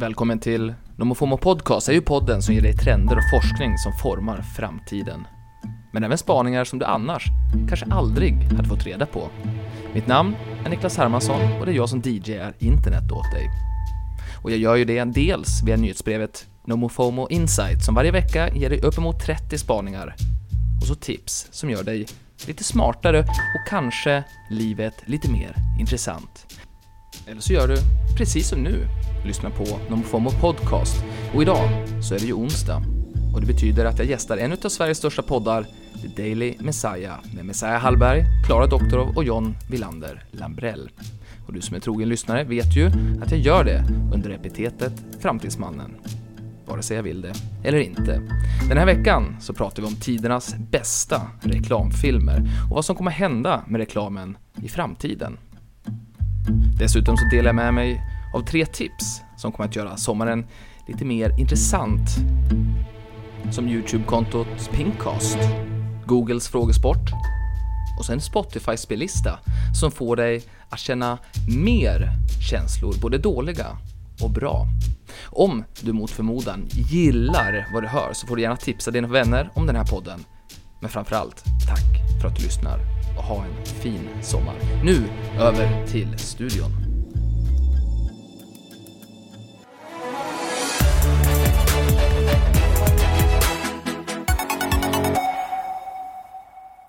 Välkommen 0.00 0.38
till 0.38 0.74
Nomofomo 0.96 1.36
Podcast 1.36 1.88
är 1.88 1.92
ju 1.92 2.00
podden 2.00 2.42
som 2.42 2.54
ger 2.54 2.62
dig 2.62 2.72
trender 2.72 3.16
och 3.16 3.30
forskning 3.30 3.78
som 3.78 3.92
formar 3.92 4.42
framtiden. 4.56 5.26
Men 5.92 6.04
även 6.04 6.18
spaningar 6.18 6.64
som 6.64 6.78
du 6.78 6.84
annars 6.84 7.24
kanske 7.68 7.86
aldrig 7.90 8.34
hade 8.34 8.68
fått 8.68 8.86
reda 8.86 9.06
på. 9.06 9.28
Mitt 9.94 10.06
namn 10.06 10.36
är 10.64 10.70
Niklas 10.70 10.96
Hermansson 10.96 11.40
och 11.60 11.66
det 11.66 11.72
är 11.72 11.76
jag 11.76 11.88
som 11.88 12.00
DJar 12.00 12.54
internet 12.58 13.12
åt 13.12 13.30
dig. 13.32 13.50
Och 14.42 14.50
jag 14.50 14.58
gör 14.58 14.76
ju 14.76 14.84
det 14.84 15.04
dels 15.04 15.62
via 15.62 15.76
nyhetsbrevet 15.76 16.46
Nomofomo 16.64 17.28
Insight 17.30 17.84
som 17.84 17.94
varje 17.94 18.10
vecka 18.10 18.54
ger 18.54 18.70
dig 18.70 18.80
uppemot 18.80 19.20
30 19.20 19.58
spaningar 19.58 20.14
och 20.80 20.86
så 20.86 20.94
tips 20.94 21.48
som 21.50 21.70
gör 21.70 21.82
dig 21.82 22.06
lite 22.46 22.64
smartare 22.64 23.20
och 23.20 23.68
kanske 23.68 24.24
livet 24.50 24.94
lite 25.06 25.30
mer 25.30 25.54
intressant. 25.80 26.46
Eller 27.26 27.40
så 27.40 27.52
gör 27.52 27.68
du 27.68 27.76
precis 28.16 28.48
som 28.48 28.62
nu, 28.62 28.86
lyssnar 29.24 29.50
på 29.50 29.64
någon 29.90 30.02
form 30.02 30.26
av 30.26 30.40
Podcast. 30.40 31.04
Och 31.34 31.42
idag 31.42 31.68
så 32.02 32.14
är 32.14 32.18
det 32.18 32.26
ju 32.26 32.32
onsdag. 32.32 32.82
Och 33.34 33.40
det 33.40 33.46
betyder 33.46 33.84
att 33.84 33.98
jag 33.98 34.06
gästar 34.06 34.36
en 34.36 34.52
av 34.52 34.68
Sveriges 34.68 34.98
största 34.98 35.22
poddar, 35.22 35.66
The 36.02 36.22
Daily 36.22 36.54
Messiah, 36.58 37.18
med 37.34 37.44
Messiah 37.44 37.80
Hallberg, 37.80 38.24
Klara 38.46 38.66
Doktorov 38.66 39.16
och 39.16 39.24
John 39.24 39.56
Villander 39.70 40.24
Lambrell. 40.30 40.90
Och 41.46 41.52
du 41.52 41.60
som 41.60 41.76
är 41.76 41.80
trogen 41.80 42.08
lyssnare 42.08 42.44
vet 42.44 42.76
ju 42.76 42.86
att 43.22 43.30
jag 43.30 43.40
gör 43.40 43.64
det 43.64 43.84
under 44.14 44.30
epitetet 44.30 44.92
Framtidsmannen. 45.20 45.90
Vare 46.66 46.82
sig 46.82 46.96
jag 46.96 47.02
vill 47.02 47.20
det 47.20 47.32
eller 47.64 47.78
inte. 47.78 48.22
Den 48.68 48.78
här 48.78 48.86
veckan 48.86 49.36
så 49.40 49.52
pratar 49.52 49.82
vi 49.82 49.88
om 49.88 49.96
tidernas 49.96 50.54
bästa 50.70 51.22
reklamfilmer 51.40 52.42
och 52.70 52.74
vad 52.74 52.84
som 52.84 52.96
kommer 52.96 53.10
hända 53.10 53.64
med 53.68 53.78
reklamen 53.78 54.36
i 54.62 54.68
framtiden. 54.68 55.38
Dessutom 56.78 57.16
så 57.16 57.24
delar 57.24 57.48
jag 57.48 57.54
med 57.54 57.74
mig 57.74 58.00
av 58.34 58.40
tre 58.40 58.66
tips 58.66 59.22
som 59.36 59.52
kommer 59.52 59.68
att 59.68 59.76
göra 59.76 59.96
sommaren 59.96 60.46
lite 60.86 61.04
mer 61.04 61.40
intressant. 61.40 62.10
Som 63.50 63.68
Youtube-kontot 63.68 64.70
Pinkcast, 64.72 65.38
Googles 66.06 66.48
frågesport 66.48 67.10
och 67.98 68.06
sen 68.06 68.20
Spotifys 68.20 68.80
spellista 68.80 69.38
som 69.80 69.90
får 69.90 70.16
dig 70.16 70.42
att 70.68 70.78
känna 70.78 71.18
mer 71.64 72.12
känslor, 72.50 72.94
både 73.02 73.18
dåliga 73.18 73.66
och 74.22 74.30
bra. 74.30 74.66
Om 75.24 75.64
du 75.80 75.92
mot 75.92 76.10
förmodan 76.10 76.68
gillar 76.70 77.68
vad 77.72 77.82
du 77.82 77.88
hör 77.88 78.12
så 78.12 78.26
får 78.26 78.36
du 78.36 78.42
gärna 78.42 78.56
tipsa 78.56 78.90
dina 78.90 79.08
vänner 79.08 79.50
om 79.54 79.66
den 79.66 79.76
här 79.76 79.84
podden. 79.84 80.24
Men 80.80 80.90
framförallt, 80.90 81.44
tack 81.68 82.20
för 82.20 82.28
att 82.28 82.36
du 82.36 82.42
lyssnar 82.42 82.78
och 83.16 83.24
ha 83.24 83.44
en 83.44 83.64
fin 83.64 84.08
sommar. 84.22 84.54
Nu 84.84 85.08
över 85.38 85.86
till 85.86 86.18
studion. 86.18 86.89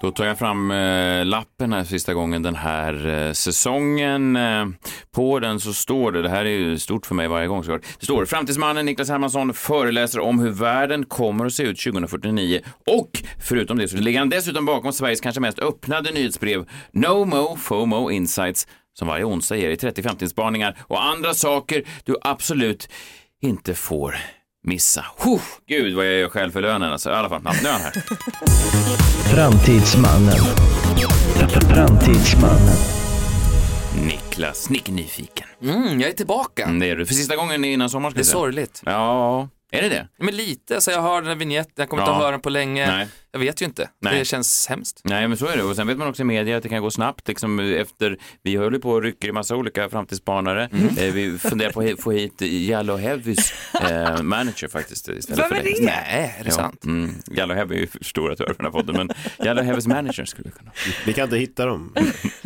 Då 0.02 0.12
tar 0.12 0.26
jag 0.26 0.40
fram 0.40 0.72
eh, 0.72 1.26
lappen 1.26 1.74
här 1.74 1.84
sista 1.84 2.14
gången 2.14 2.42
den 2.42 2.56
här 2.56 3.08
eh, 3.08 3.32
säsongen. 3.32 4.36
Eh, 4.36 4.66
på 5.12 5.40
den 5.40 5.60
så 5.60 5.74
står 5.74 6.12
det, 6.12 6.22
det 6.22 6.30
här 6.30 6.46
är 6.46 6.50
ju 6.50 6.80
stort 6.80 7.06
för 7.06 7.16
mig 7.16 7.28
varje 7.28 7.48
gång 7.48 7.64
såklart, 7.64 7.82
det 8.00 8.06
står 8.06 8.26
Framtidsmannen 8.26 8.86
Niklas 8.86 9.10
Hermansson 9.10 9.54
föreläser 9.54 10.20
om 10.20 10.40
hur 10.40 10.50
världen 10.50 11.06
kommer 11.06 11.46
att 11.46 11.54
se 11.54 11.64
ut 11.64 11.80
2049 11.84 12.62
och 12.88 13.10
förutom 13.40 13.78
det 13.78 13.88
så 13.88 13.98
ligger 13.98 14.20
han 14.20 14.30
dessutom 14.30 14.66
bakom 14.66 14.94
Sveriges 14.94 15.22
kanske 15.22 15.42
mest 15.42 15.60
öppnade 15.60 16.12
nyhetsbrev 16.12 16.70
No 16.92 17.26
Mo 17.26 17.56
FOMO 17.56 18.12
Insights 18.12 18.68
som 18.94 19.08
varje 19.08 19.24
onsdag 19.24 19.56
ger 19.56 19.68
dig 19.68 19.78
30 19.78 20.04
framtidsspaningar 20.04 20.78
och 20.82 21.04
andra 21.04 21.34
saker 21.34 21.84
du 22.06 22.16
absolut 22.22 22.90
inte 23.42 23.74
får 23.74 24.16
missa. 24.64 25.06
Huh, 25.18 25.42
gud 25.68 25.96
vad 25.96 26.06
jag 26.06 26.14
gör 26.14 26.30
själv 26.30 26.52
för 26.52 26.62
lönen 26.62 26.92
alltså. 26.94 27.10
I 27.10 27.14
alla 27.14 27.30
fall, 27.30 27.42
nu 27.44 27.70
är 27.70 27.72
han 27.74 27.82
här. 27.82 27.92
Framtidsmannen. 29.36 30.36
Framtidsmannen. 31.70 32.76
Niklas, 34.06 34.70
Nick 34.70 34.90
nyfiken. 34.90 35.48
Mm, 35.64 36.02
jag 36.02 36.10
är 36.10 36.14
tillbaka. 36.14 36.64
Mm, 36.64 36.80
Det 36.80 36.90
är 36.90 36.96
du. 36.96 37.06
För 37.06 37.14
sista 37.14 37.36
gången 37.36 37.66
innan 37.66 37.90
sommaren. 37.90 38.14
Det 38.16 38.22
är 38.22 38.24
sorgligt. 38.24 38.82
Ja, 38.86 39.50
är 39.72 39.82
det 39.82 39.90
det? 39.90 40.08
Men 40.20 40.36
lite, 40.36 40.82
så 40.82 40.92
jag 40.92 41.02
hör 41.02 41.22
den 41.22 41.28
här 41.30 41.36
vignetten, 41.36 41.74
jag 41.76 41.90
kommer 41.90 42.04
inte 42.04 42.12
Ja. 42.12 42.16
att 42.16 42.22
höra 42.22 42.32
den 42.32 42.42
på 42.42 42.50
länge. 42.50 42.88
Nej. 42.88 43.08
Jag 43.34 43.40
vet 43.40 43.62
ju 43.62 43.66
inte. 43.66 43.90
Nej. 44.00 44.20
Det 44.20 44.26
känns 44.26 44.68
hemskt. 44.68 45.02
Nej, 45.04 45.28
men 45.28 45.38
så 45.38 45.48
är 45.48 45.58
det. 45.58 45.64
Och 45.64 45.76
sen 45.76 45.88
vet 45.88 45.98
man 45.98 46.08
också 46.08 46.22
i 46.22 46.26
media 46.26 46.58
att 46.58 46.64
det 46.64 46.70
kan 46.70 46.82
gå 46.82 46.92
snabbt. 46.92 47.28
Liksom 47.28 47.60
efter, 47.60 48.18
vi 48.44 48.56
höll 48.58 48.74
ju 48.74 48.80
på 48.80 48.92
och 48.92 49.02
rycker 49.02 49.28
i 49.28 49.32
massa 49.32 49.56
olika 49.56 49.90
framtidsspanare. 49.90 50.70
Mm. 50.74 50.88
Eh, 50.98 51.14
vi 51.14 51.38
funderar 51.38 51.72
på 51.72 51.82
att 51.82 52.02
få 52.02 52.12
hit 52.12 52.42
Jallo 52.42 52.96
Heavys 52.96 53.54
eh, 53.90 54.22
manager 54.22 54.68
faktiskt 54.68 55.08
istället 55.10 55.48
för 55.48 55.56
dig. 55.56 55.76
Nej, 55.82 56.36
är 56.40 56.44
det 56.44 56.50
Ja. 56.50 56.56
sant? 56.56 56.86
Mm. 56.86 57.12
Jallo 57.32 57.54
Heavy 57.54 57.76
är 57.76 57.80
ju 57.80 57.88
för 57.88 58.04
stora 58.04 58.34
att 58.34 58.40
höra 58.40 58.54
för 58.54 58.64
den 58.64 58.66
här 58.66 58.72
podden, 58.82 58.96
men 58.98 59.10
Jallo 59.46 59.62
Heavys 59.62 59.88
manager 59.88 60.26
skulle 60.26 60.50
vi 60.50 60.58
kunna. 60.60 60.72
Vi 61.06 61.14
kan 61.14 61.24
inte 61.24 61.38
hitta 61.38 61.66
dem. 61.66 61.94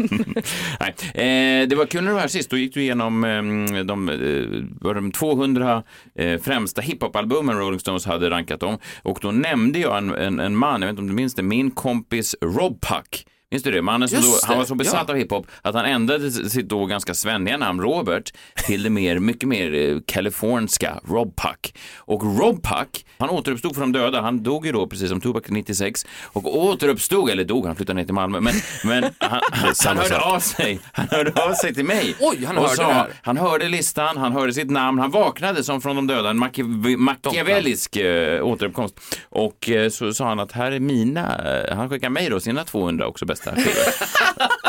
Nej. 0.80 0.96
Eh, 1.14 1.68
det 1.68 1.76
var 1.76 1.86
kul 1.86 2.02
när 2.04 2.08
du 2.10 2.14
var 2.14 2.22
här 2.22 2.28
sist, 2.28 2.50
då 2.50 2.58
gick 2.58 2.74
du 2.74 2.82
igenom 2.82 3.24
eh, 3.24 3.84
de, 3.84 4.10
eh, 4.10 4.64
var 4.82 4.94
de 4.94 5.12
200 5.12 5.84
eh, 6.16 6.42
främsta 6.42 6.82
hiphop-albumen 6.82 7.58
Rolling 7.58 7.80
Stones 7.80 8.06
hade 8.06 8.30
rankat 8.30 8.60
dem. 8.60 8.78
Och 9.02 9.20
då 9.22 9.32
nämnde 9.32 9.80
jag 9.80 9.98
en, 9.98 10.10
en, 10.16 10.40
en 10.40 10.56
man, 10.56 10.75
jag 10.82 10.88
vet 10.88 10.94
inte 10.94 11.02
om 11.02 11.08
du 11.08 11.14
minns 11.14 11.36
det, 11.36 11.44
min 11.44 11.72
kompis 11.72 12.36
Rob 12.42 12.82
Puck. 12.82 13.28
Minns 13.52 13.64
du 13.64 13.72
det? 13.72 13.82
Mannen 13.82 14.10
som 14.10 14.22
då, 14.22 14.28
Just 14.28 14.42
det, 14.42 14.48
han 14.48 14.58
var 14.58 14.66
så 14.66 14.76
besatt 14.76 15.04
ja. 15.08 15.14
av 15.14 15.20
hiphop 15.20 15.48
att 15.62 15.76
han 15.76 15.86
ändrade 15.86 16.32
sitt 16.32 16.70
då 16.70 16.86
ganska 16.86 17.14
svenniga 17.14 17.58
namn 17.58 17.82
Robert 17.82 18.34
till 18.66 18.84
det 18.84 18.90
mer, 18.90 19.20
mycket 19.20 19.50
mer 19.50 19.74
eh, 19.74 19.98
kaliforniska 20.08 21.00
Rob 21.08 21.36
Puck. 21.38 21.78
Och 21.98 22.40
Rob 22.40 22.64
Puck, 22.64 23.06
han 23.18 23.30
återuppstod 23.30 23.76
från 23.76 23.92
de 23.92 24.00
döda. 24.00 24.22
Han 24.22 24.44
dog 24.44 24.66
ju 24.66 24.72
då 24.72 24.88
precis 24.88 25.10
som 25.10 25.22
Tupac 25.22 25.44
96 25.50 26.06
och 26.24 26.58
återuppstod, 26.58 27.30
eller 27.30 27.44
dog, 27.44 27.66
han 27.66 27.76
flyttade 27.76 27.98
ner 28.00 28.06
till 28.06 28.14
Malmö, 28.14 28.40
men, 28.40 28.54
men 28.84 29.04
han, 29.18 29.42
han, 29.52 29.74
han 29.86 29.98
hörde 29.98 30.20
av 30.20 30.40
sig. 30.40 30.80
Han 30.92 31.08
hörde 31.12 31.44
av 31.44 31.54
sig 31.54 31.74
till 31.74 31.86
mig. 31.86 32.16
Oj, 32.20 32.46
han 32.46 32.58
och 32.58 32.64
hörde 32.64 32.76
sa. 32.76 33.08
Han 33.22 33.38
hörde 33.38 33.70
listan, 33.70 34.18
han 34.18 34.32
hörde 34.32 34.54
sitt 34.54 34.70
namn, 34.70 35.00
han 35.00 35.12
vaknade 35.12 35.64
som 35.64 35.82
från 35.82 35.96
de 35.96 36.08
döda, 36.08 36.30
en 36.30 36.44
Machiavelli- 36.44 36.98
machiavellisk 36.98 37.96
eh, 37.96 38.46
återuppkomst. 38.46 39.00
Och 39.24 39.70
eh, 39.70 39.90
så 39.90 40.14
sa 40.14 40.28
han 40.28 40.40
att 40.40 40.52
här 40.52 40.72
är 40.72 40.80
mina, 40.80 41.42
han 41.72 41.90
skickar 41.90 42.10
mig 42.10 42.30
då 42.30 42.40
sina 42.40 42.64
200 42.64 43.08
också 43.08 43.26
bästa 43.36 43.56
skivor. 43.56 43.88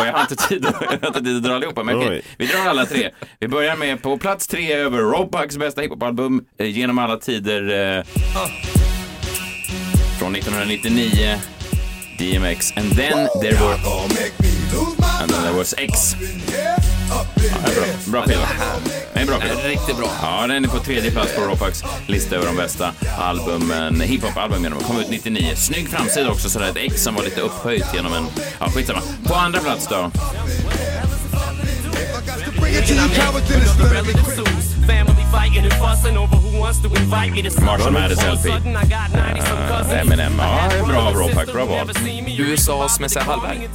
och 0.00 0.06
jag 0.06 0.12
har 0.12 0.20
inte 0.20 0.36
tid, 0.36 0.66
att- 0.66 0.74
jag 0.80 0.88
har 1.00 1.06
inte 1.06 1.20
tid 1.22 1.36
att 1.36 1.42
dra 1.42 1.54
allihopa, 1.54 1.82
men 1.82 1.96
okej, 1.96 2.22
vi 2.38 2.46
drar 2.46 2.66
alla 2.68 2.86
tre. 2.86 3.10
Vi 3.40 3.48
börjar 3.48 3.76
med 3.76 4.02
på 4.02 4.18
plats 4.18 4.46
tre 4.46 4.72
över 4.72 4.98
Rob 4.98 5.30
Bucks 5.32 5.56
bästa 5.56 5.80
hiphopalbum 5.80 6.44
eh, 6.58 6.66
genom 6.66 6.98
alla 6.98 7.16
tider. 7.16 7.96
Eh, 7.98 8.04
från 10.18 10.34
1999, 10.36 11.38
DMX, 12.18 12.72
and 12.76 12.96
then 12.96 13.28
there 13.40 13.56
were, 13.60 13.74
and 15.20 15.30
then 15.30 15.42
there 15.42 15.52
was 15.56 15.74
X. 15.78 16.16
Ja, 17.08 17.24
det 17.34 17.46
är 17.70 17.74
bra, 17.74 17.84
bra 18.06 18.22
skiva. 18.22 18.48
Det 19.12 19.18
är 19.18 19.20
en 19.20 19.26
bra 19.26 19.36
Det 19.38 19.42
skiva. 19.48 19.62
är 19.62 19.68
riktigt 19.68 19.96
bra. 19.96 20.10
Ja, 20.22 20.46
den 20.46 20.64
är 20.64 20.68
på 20.68 20.78
tredje 20.78 21.10
plats 21.10 21.32
på 21.34 21.40
Ropax 21.40 21.82
lista 22.06 22.36
över 22.36 22.46
de 22.46 22.56
bästa 22.56 22.92
albumen, 23.18 24.00
hiphop-album 24.00 24.62
genom 24.62 24.80
kom 24.80 24.98
ut 25.00 25.10
99. 25.10 25.52
Snygg 25.56 25.88
framsida 25.88 26.30
också, 26.30 26.48
sådär 26.50 26.68
ett 26.70 26.76
X 26.92 27.02
som 27.02 27.14
var 27.14 27.22
lite 27.22 27.40
upphöjt 27.40 27.84
genom 27.94 28.12
en, 28.12 28.26
ja 28.60 28.70
skitsamma. 28.70 29.00
På 29.24 29.34
andra 29.34 29.60
plats 29.60 29.86
då? 29.90 30.10
Marshall 37.66 37.92
Mathers 37.92 38.18
LP. 38.18 38.46
Uh, 38.46 40.00
Eminem. 40.00 40.32
Ja, 40.38 40.68
det 40.70 40.78
är 40.78 40.82
bra 40.86 40.98
av 41.02 41.14
Ropax, 41.14 41.52
bra 41.52 41.64
val. 41.64 41.90
USAs 42.38 43.00
Messiah 43.00 43.26
Hallberg. 43.26 43.68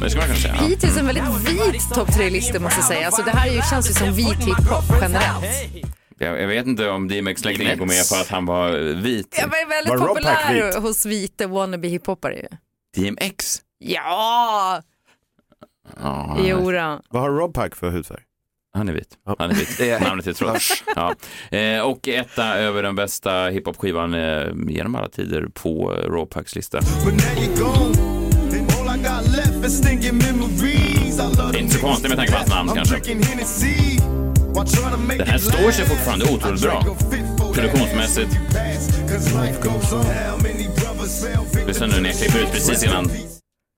Det 0.00 0.10
ska 0.10 0.18
man 0.18 0.28
kunna 0.28 0.38
säga. 0.38 0.54
Ja. 0.60 0.66
Hittills 0.66 0.98
en 0.98 1.06
väldigt 1.06 1.24
vit 1.48 1.94
topp 1.94 2.12
tre-lista 2.12 2.60
måste 2.60 2.78
jag 2.78 2.88
säga. 2.88 3.06
Alltså 3.06 3.22
det 3.22 3.30
här 3.30 3.48
ju, 3.50 3.62
känns 3.70 3.90
ju 3.90 3.94
som 3.94 4.12
vit 4.12 4.38
hiphop 4.38 4.84
generellt. 5.00 5.44
Jag, 6.18 6.40
jag 6.40 6.48
vet 6.48 6.66
inte 6.66 6.90
om 6.90 7.08
DMX 7.08 7.44
längre 7.44 7.76
går 7.76 7.86
med 7.86 8.08
på 8.08 8.14
att 8.14 8.28
han 8.28 8.46
var 8.46 8.72
vit. 9.02 9.36
Jag 9.40 9.46
var 9.48 9.68
väldigt 9.68 9.90
Var 9.90 9.96
Rob 9.96 10.16
Pack 10.16 10.46
populär 10.46 10.66
vit? 10.66 10.74
hos 10.74 11.06
vita 11.06 11.46
wannabe 11.46 11.88
hiphoppare 11.88 12.34
ju. 12.34 12.48
DMX? 12.96 13.60
Ja, 13.78 14.82
Ja, 16.00 16.38
jodå. 16.40 17.00
Vad 17.10 17.22
har 17.22 17.30
Rob 17.30 17.54
Pack 17.54 17.76
för 17.76 17.90
hudfärg? 17.90 18.22
Han 18.74 18.88
är 18.88 18.92
vit. 18.92 19.08
Ja. 19.26 19.36
Han 19.38 19.50
är 19.50 19.54
vit. 19.54 20.00
Namnet 20.02 20.26
är 20.26 20.32
trots. 20.32 20.84
Ja. 20.96 21.14
Eh, 21.58 21.80
och 21.80 22.08
etta 22.08 22.54
över 22.54 22.82
den 22.82 22.94
bästa 22.94 23.48
hiphop-skivan 23.48 24.14
eh, 24.14 24.46
genom 24.68 24.94
alla 24.94 25.08
tider 25.08 25.46
på 25.54 25.90
Rawpacks 25.90 26.56
lista. 26.56 26.80
Det 31.52 31.58
är 31.58 31.62
inte 31.62 31.74
så 31.74 31.80
konstigt 31.80 32.08
med 32.08 32.18
tanke 32.18 32.32
på 32.32 32.38
hans 32.38 32.50
namn 32.50 32.70
kanske. 32.74 33.00
Den 35.18 35.26
här 35.28 35.38
står 35.38 35.70
sig 35.70 35.86
fortfarande 35.86 36.24
otroligt 36.24 36.62
bra. 36.62 36.84
Produktionsmässigt. 37.54 38.38
Lyssna 41.66 41.86
nu 41.86 42.00
när 42.00 42.08
jag 42.08 42.18
klipper 42.18 42.38
ut 42.38 42.52
precis 42.52 42.84
innan 42.84 43.10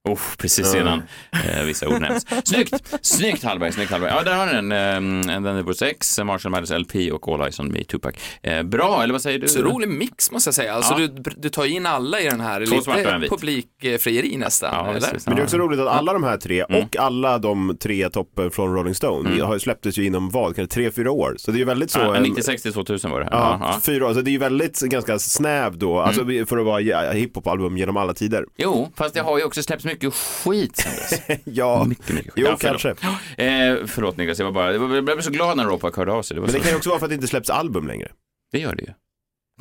Oh, 0.09 0.19
precis 0.39 0.75
innan 0.75 1.03
eh, 1.33 1.65
vissa 1.65 1.89
ord 1.89 2.01
nämns. 2.01 2.27
Snyggt! 2.45 2.95
Snyggt 3.03 3.45
Hallberg, 3.45 3.73
snyggt 3.73 3.91
Hallberg. 3.91 4.11
Ja, 4.17 4.23
där 4.23 4.35
har 4.37 4.47
ni 4.47 4.53
den. 4.53 4.73
Eh, 4.73 5.41
den 5.43 5.47
är 5.57 5.63
på 5.63 5.75
sex, 5.75 6.19
Marshall 6.25 6.51
Mathers 6.51 6.71
LP 6.71 7.13
och 7.13 7.29
All 7.29 7.41
Eyes 7.41 7.61
on 7.61 7.73
Me, 7.73 7.85
Tupac. 7.85 8.15
Eh, 8.43 8.63
bra, 8.63 9.03
eller 9.03 9.13
vad 9.13 9.23
säger 9.23 9.39
du? 9.39 9.49
Så 9.49 9.63
rolig 9.63 9.89
mix 9.89 10.31
måste 10.31 10.49
jag 10.49 10.55
säga. 10.55 10.75
Alltså 10.75 10.93
Ja. 10.99 11.07
du, 11.07 11.23
du 11.37 11.49
tar 11.49 11.65
in 11.65 11.87
alla 11.87 12.21
i 12.21 12.25
den 12.25 12.41
här. 12.41 12.67
Två 12.67 12.93
Lite 12.97 13.29
publikfrieri 13.29 14.37
nästan. 14.37 14.71
Ja, 14.75 14.91
eller? 14.91 15.01
precis. 15.01 15.27
Men 15.27 15.37
det 15.37 15.43
är 15.43 15.45
också 15.45 15.57
roligt 15.59 15.81
att 15.81 15.89
alla 15.89 16.13
de 16.13 16.25
här 16.25 16.37
tre 16.37 16.65
Mm. 16.69 16.83
och 16.85 16.97
alla 16.97 17.39
de 17.39 17.77
tre 17.81 18.09
toppen 18.11 18.51
från 18.51 18.75
Rolling 18.75 18.95
Stone 18.95 19.43
har 19.43 19.55
ju 19.55 19.61
släpptes 19.61 19.99
ju 19.99 20.05
inom 20.07 20.31
vad, 20.31 20.57
kanske 20.57 20.75
tre, 20.75 20.91
fyra 20.91 21.11
år. 21.11 21.35
Så 21.39 21.51
det 21.51 21.57
är 21.57 21.59
ju 21.59 21.65
väldigt 21.65 21.91
så. 21.91 21.99
Ja, 21.99 22.17
en- 22.17 22.23
96 22.23 22.63
till 22.63 22.73
2000 22.73 23.11
var 23.11 23.21
det. 23.21 23.29
Ja, 23.31 23.59
Ja, 23.61 23.71
ja. 23.75 23.81
fyra 23.81 24.07
år. 24.07 24.15
Så 24.15 24.21
det 24.21 24.31
är 24.31 24.33
ju 24.33 24.39
väldigt 24.39 24.81
ganska 24.81 25.19
snäv 25.19 25.79
då, 25.79 26.01
alltså 26.01 26.23
Mm. 26.23 26.47
för 26.47 26.59
att 26.59 26.65
vara 26.65 27.13
hiphop-album 27.13 27.77
genom 27.79 27.97
alla 27.97 28.15
tider. 28.15 28.45
Jo, 28.57 28.93
fast 28.97 29.15
det 29.15 29.21
har 29.21 29.39
ju 29.39 29.45
också 29.45 29.63
släppts 29.63 29.85
mycket 29.85 29.94
skit 30.01 30.77
sen 30.77 30.93
dess. 30.93 31.41
Ja, 31.45 31.85
Mycket, 31.85 32.09
mycket 32.15 32.33
skit. 32.35 32.45
jo 32.45 32.47
Ja, 32.47 32.57
kanske. 32.57 32.89
Eh, 32.91 33.87
förlåt 33.87 34.17
Niklas, 34.17 34.39
jag 34.39 34.45
var 34.47 34.53
bara, 34.53 34.73
jag 34.95 35.05
blev 35.05 35.21
så 35.21 35.31
glad 35.31 35.57
när 35.57 35.65
Ropak 35.65 35.97
hörde 35.97 36.13
av 36.13 36.23
sig. 36.23 36.35
Det, 36.35 36.41
Men 36.41 36.53
det 36.53 36.61
kan 36.61 36.71
ju 36.71 36.77
också 36.77 36.89
vara 36.91 36.99
för 36.99 37.07
att 37.07 37.11
det 37.11 37.15
inte 37.15 37.27
släpps 37.29 37.51
album 37.51 37.87
längre. 37.87 38.09
det 38.53 38.59
gör 38.59 38.75
det 38.75 38.83
ju. 38.83 38.91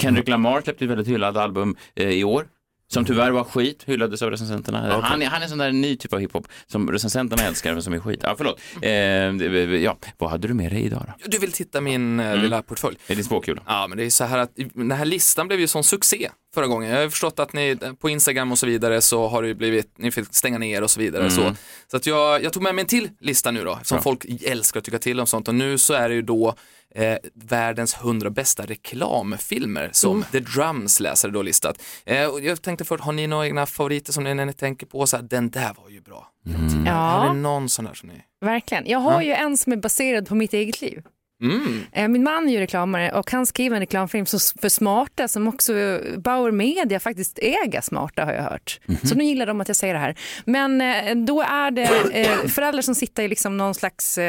Kendrick 0.02 0.28
Lamar 0.28 0.62
släppte 0.62 0.86
ett 0.86 0.92
väldigt 0.92 1.08
hyllat 1.08 1.38
album 1.38 1.76
eh, 1.96 2.10
i 2.10 2.24
år. 2.24 2.48
Som 2.94 3.06
tyvärr 3.06 3.32
var 3.32 3.44
skit, 3.44 3.84
hyllades 3.86 4.22
av 4.22 4.30
recensenterna. 4.32 4.88
Okej. 4.98 5.10
Han, 5.10 5.22
är- 5.22 5.26
han 5.28 5.40
är 5.42 5.44
en 5.44 5.50
sån 5.50 5.58
där 5.58 5.72
ny 5.72 5.96
typ 5.98 6.14
av 6.14 6.20
hiphop 6.20 6.48
som 6.68 6.92
recensenterna 6.92 7.44
älskar 7.44 7.74
men 7.74 7.84
som 7.84 7.94
är 7.94 8.00
skit. 8.00 8.20
Ja, 8.24 8.34
förlåt. 8.38 8.60
Eh, 8.76 8.82
det- 8.82 9.80
ja, 9.82 9.98
vad 10.18 10.30
hade 10.30 10.48
du 10.48 10.54
med 10.54 10.72
dig 10.72 10.84
idag 10.84 11.04
då? 11.08 11.30
Du 11.30 11.38
vill 11.38 11.52
titta 11.52 11.82
min 11.82 12.20
Mm. 12.20 12.20
eh, 12.38 12.44
lilla 12.44 12.62
portfölj. 12.62 12.98
Är 13.08 13.16
det 13.16 13.24
spåkula? 13.24 13.62
Ja, 13.68 13.88
men 13.88 13.98
det 13.98 14.06
är 14.06 14.10
så 14.10 14.24
här 14.24 14.38
att 14.38 14.52
den 14.74 14.92
här 14.92 15.06
listan 15.06 15.48
blev 15.48 15.60
ju 15.60 15.68
sån 15.68 15.84
succé 15.84 16.30
förra 16.56 16.68
gången. 16.68 16.90
Jag 16.92 17.02
har 17.02 17.10
förstått 17.10 17.40
att 17.40 17.54
ni 17.54 17.78
på 18.02 18.10
Instagram 18.10 18.52
och 18.52 18.60
så 18.60 18.66
vidare 18.66 19.02
så 19.02 19.28
har 19.28 19.42
det 19.42 19.48
ju 19.48 19.54
blivit, 19.54 19.94
ni 19.98 20.12
fick 20.12 20.26
stänga 20.36 20.58
ner 20.58 20.82
och 20.84 20.90
så 20.92 21.00
vidare. 21.00 21.30
Så, 21.32 21.56
så 21.92 21.98
att 21.98 22.06
jag, 22.06 22.44
jag 22.44 22.54
tog 22.54 22.64
med 22.64 22.76
mig 22.76 22.82
en 22.82 22.88
till 22.88 23.10
lista 23.20 23.52
nu 23.52 23.64
då, 23.64 23.80
som 23.84 23.96
Bra. 23.96 24.04
folk 24.04 24.26
älskar 24.46 24.78
att 24.80 24.84
tycka 24.86 25.00
till 25.00 25.20
om 25.20 25.28
sånt 25.28 25.48
och 25.48 25.56
nu 25.56 25.78
så 25.78 25.94
är 25.94 26.10
det 26.10 26.16
ju 26.16 26.22
då 26.22 26.56
eh, 26.96 27.18
världens 27.34 27.94
hundra 27.96 28.30
bästa 28.30 28.66
reklamfilmer 28.66 29.90
som 29.94 30.26
The 30.32 30.40
Drums 30.40 31.00
läsare 31.00 31.32
då 31.32 31.42
listat. 31.42 31.82
Eh, 32.06 32.26
och 32.28 32.42
jag 32.42 32.62
tänkte 32.62 32.86
först, 32.86 33.04
har 33.04 33.12
ni 33.14 33.28
några 33.28 33.46
egna 33.46 33.66
favoriter 33.66 34.14
som 34.14 34.24
ni, 34.24 34.34
när 34.34 34.46
ni 34.46 34.54
tänker 34.54 34.86
på 34.86 35.08
så 35.08 35.16
här, 35.18 35.24
den 35.24 35.50
där 35.50 35.74
var 35.84 35.90
ju 35.90 36.02
bra. 36.02 36.28
Är 36.46 36.86
Ja, 36.86 37.26
det 37.34 37.40
någon 37.40 37.70
sån 37.70 37.86
där 37.86 37.94
som 37.94 38.10
ni? 38.10 38.22
verkligen. 38.42 38.84
Jag 38.88 39.00
har 39.00 39.22
ju 39.22 39.32
en 39.34 39.58
som 39.58 39.72
är 39.74 39.78
baserad 39.78 40.28
på 40.28 40.36
mitt 40.36 40.54
eget 40.54 40.82
liv. 40.82 41.04
Mm. 41.44 41.80
Eh, 41.92 42.08
Min 42.08 42.24
man 42.24 42.48
är 42.50 42.54
ju 42.54 42.60
reklamare 42.60 43.12
och 43.12 43.32
han 43.32 43.46
skriver 43.46 43.76
en 43.76 43.80
reklamfilm 43.80 44.26
för 44.26 44.70
Smarta 44.70 45.28
som 45.28 45.48
också 45.48 45.74
Bauer 46.18 46.52
Media 46.52 47.00
faktiskt 47.00 47.40
äger 47.42 47.82
Smarta 47.82 48.26
har 48.26 48.34
jag 48.34 48.44
hört. 48.44 48.80
Så 49.04 49.16
nu 49.16 49.24
gillar 49.24 49.46
de 49.46 49.62
att 49.62 49.68
jag 49.68 49.78
säger 49.78 49.94
det 49.94 50.00
här. 50.00 50.16
Men 50.46 50.82
eh, 50.82 51.16
då 51.16 51.42
är 51.42 51.72
det 51.72 51.90
eh, 52.14 52.48
föräldrar 52.48 52.82
som 52.82 52.96
sitter 52.96 53.24
i 53.24 53.28
liksom 53.28 53.58
någon 53.58 53.74
slags 53.74 54.20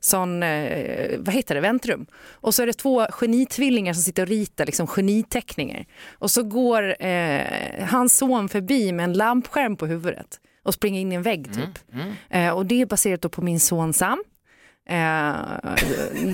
sån, 0.00 0.40
vad 1.18 1.34
heter 1.34 1.54
det, 1.54 1.60
väntrum. 1.60 2.06
Och 2.30 2.54
så 2.54 2.62
är 2.62 2.66
det 2.66 2.72
två 2.72 3.06
genitvillingar 3.10 3.92
som 3.92 4.02
sitter 4.02 4.22
och 4.22 4.28
ritar 4.28 4.66
liksom 4.66 4.86
geniteckningar. 4.86 5.84
Och 6.18 6.30
så 6.30 6.42
går 6.42 7.02
eh, 7.04 7.42
hans 7.88 8.16
son 8.16 8.48
förbi 8.48 8.92
med 8.92 9.04
en 9.04 9.12
lampskärm 9.12 9.76
på 9.76 9.86
huvudet 9.86 10.40
och 10.62 10.74
springer 10.74 11.00
in 11.00 11.12
i 11.12 11.14
en 11.14 11.22
vägg 11.22 11.54
typ. 11.54 11.78
Eh, 12.30 12.50
och 12.50 12.66
det 12.66 12.80
är 12.82 12.86
baserat 12.86 13.30
på 13.32 13.42
min 13.42 13.60
son 13.60 13.92
Sam. 13.92 14.24
Eh, 14.90 14.94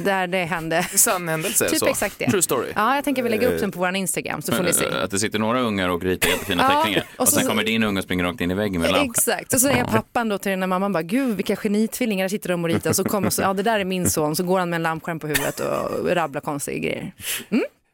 där 0.04 0.26
det 0.26 0.44
hände. 0.44 0.82
Sann 0.94 1.28
händelse 1.28 1.68
Typ 1.68 1.78
så. 1.78 1.86
exakt 1.86 2.18
det. 2.18 2.30
True 2.30 2.42
story. 2.42 2.68
Ja, 2.76 2.94
jag 2.94 3.04
tänker 3.04 3.22
vi 3.22 3.28
lägga 3.30 3.48
upp 3.48 3.60
den 3.60 3.70
på 3.70 3.78
vår 3.78 3.96
Instagram 3.96 4.42
så 4.42 4.52
får 4.52 4.62
ni 4.64 4.72
se. 4.72 4.84
Eh, 4.84 5.02
Att 5.04 5.10
det 5.10 5.18
sitter 5.18 5.38
några 5.38 5.60
ungar 5.60 5.88
och 5.88 6.02
ritar 6.02 6.28
jättefina 6.28 6.62
Ja, 6.72 6.80
teckningar. 6.82 7.04
Och, 7.16 7.20
och 7.20 7.28
så- 7.28 7.36
sen 7.36 7.46
kommer 7.48 7.64
din 7.64 7.82
unge 7.84 7.98
och 7.98 8.04
springer 8.04 8.24
rakt 8.24 8.40
in 8.40 8.50
i 8.50 8.54
väggen 8.54 8.80
med 8.80 8.90
lampan. 8.90 9.10
Exakt, 9.10 9.54
och 9.54 9.60
så 9.60 9.68
säger 9.68 9.84
pappan 9.84 10.28
då 10.28 10.38
till 10.38 10.50
den 10.50 10.62
här 10.62 10.66
mamman 10.66 10.92
bara, 10.92 11.02
gud 11.02 11.36
vilka 11.36 11.56
genitvillingar, 11.56 12.28
sitter 12.28 12.48
de 12.48 12.64
och 12.64 12.70
ritar. 12.70 12.92
Så 12.92 13.04
kommer 13.04 13.30
så, 13.30 13.42
ja 13.42 13.52
det 13.54 13.62
där 13.62 13.80
är 13.80 13.84
min 13.84 14.10
son, 14.10 14.36
så 14.36 14.42
går 14.44 14.58
han 14.58 14.70
med 14.70 14.76
en 14.76 14.82
lampskärm 14.82 15.18
på 15.18 15.26
huvudet 15.26 15.60
och 15.60 16.08
rabblar 16.10 16.40
konstiga 16.40 16.78
grejer. 16.78 17.12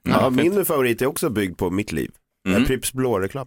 Ja, 0.03 0.31
min 0.31 0.65
favorit 0.65 1.03
är 1.03 1.07
också 1.07 1.29
byggd 1.31 1.59
på 1.59 1.71
mitt 1.71 1.93
liv. 1.93 2.11
Mm. 2.49 2.65
Pripps 2.65 2.93
blå-reklam. 2.93 3.47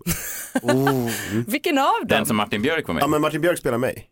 Vilken 1.48 1.78
av 1.78 1.86
dem? 2.00 2.08
Den 2.08 2.26
som 2.26 2.36
Martin 2.36 2.62
Björk 2.62 2.88
var 2.88 2.94
med 2.94 3.04
Ja, 3.04 3.08
men 3.08 3.22
Martin 3.22 3.42
Björk 3.42 3.58
spelar 3.58 3.78
mig. 3.78 4.10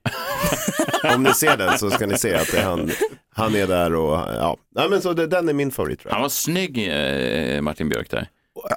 Om 1.15 1.23
ni 1.23 1.33
ser 1.33 1.57
den 1.57 1.77
så 1.77 1.89
ska 1.91 2.07
ni 2.07 2.17
se 2.17 2.35
att 2.35 2.51
det 2.51 2.57
är 2.57 2.63
han, 2.63 2.91
han 3.35 3.55
är 3.55 3.67
där 3.67 3.95
och 3.95 4.13
ja. 4.13 4.57
ja 4.75 4.87
men 4.89 5.01
så 5.01 5.13
det, 5.13 5.27
den 5.27 5.49
är 5.49 5.53
min 5.53 5.71
favorit 5.71 5.99
tror 5.99 6.09
jag. 6.09 6.15
Han 6.15 6.21
var 6.21 6.29
snygg, 6.29 6.87
eh, 6.87 7.61
Martin 7.61 7.89
Björk 7.89 8.09
där. 8.09 8.27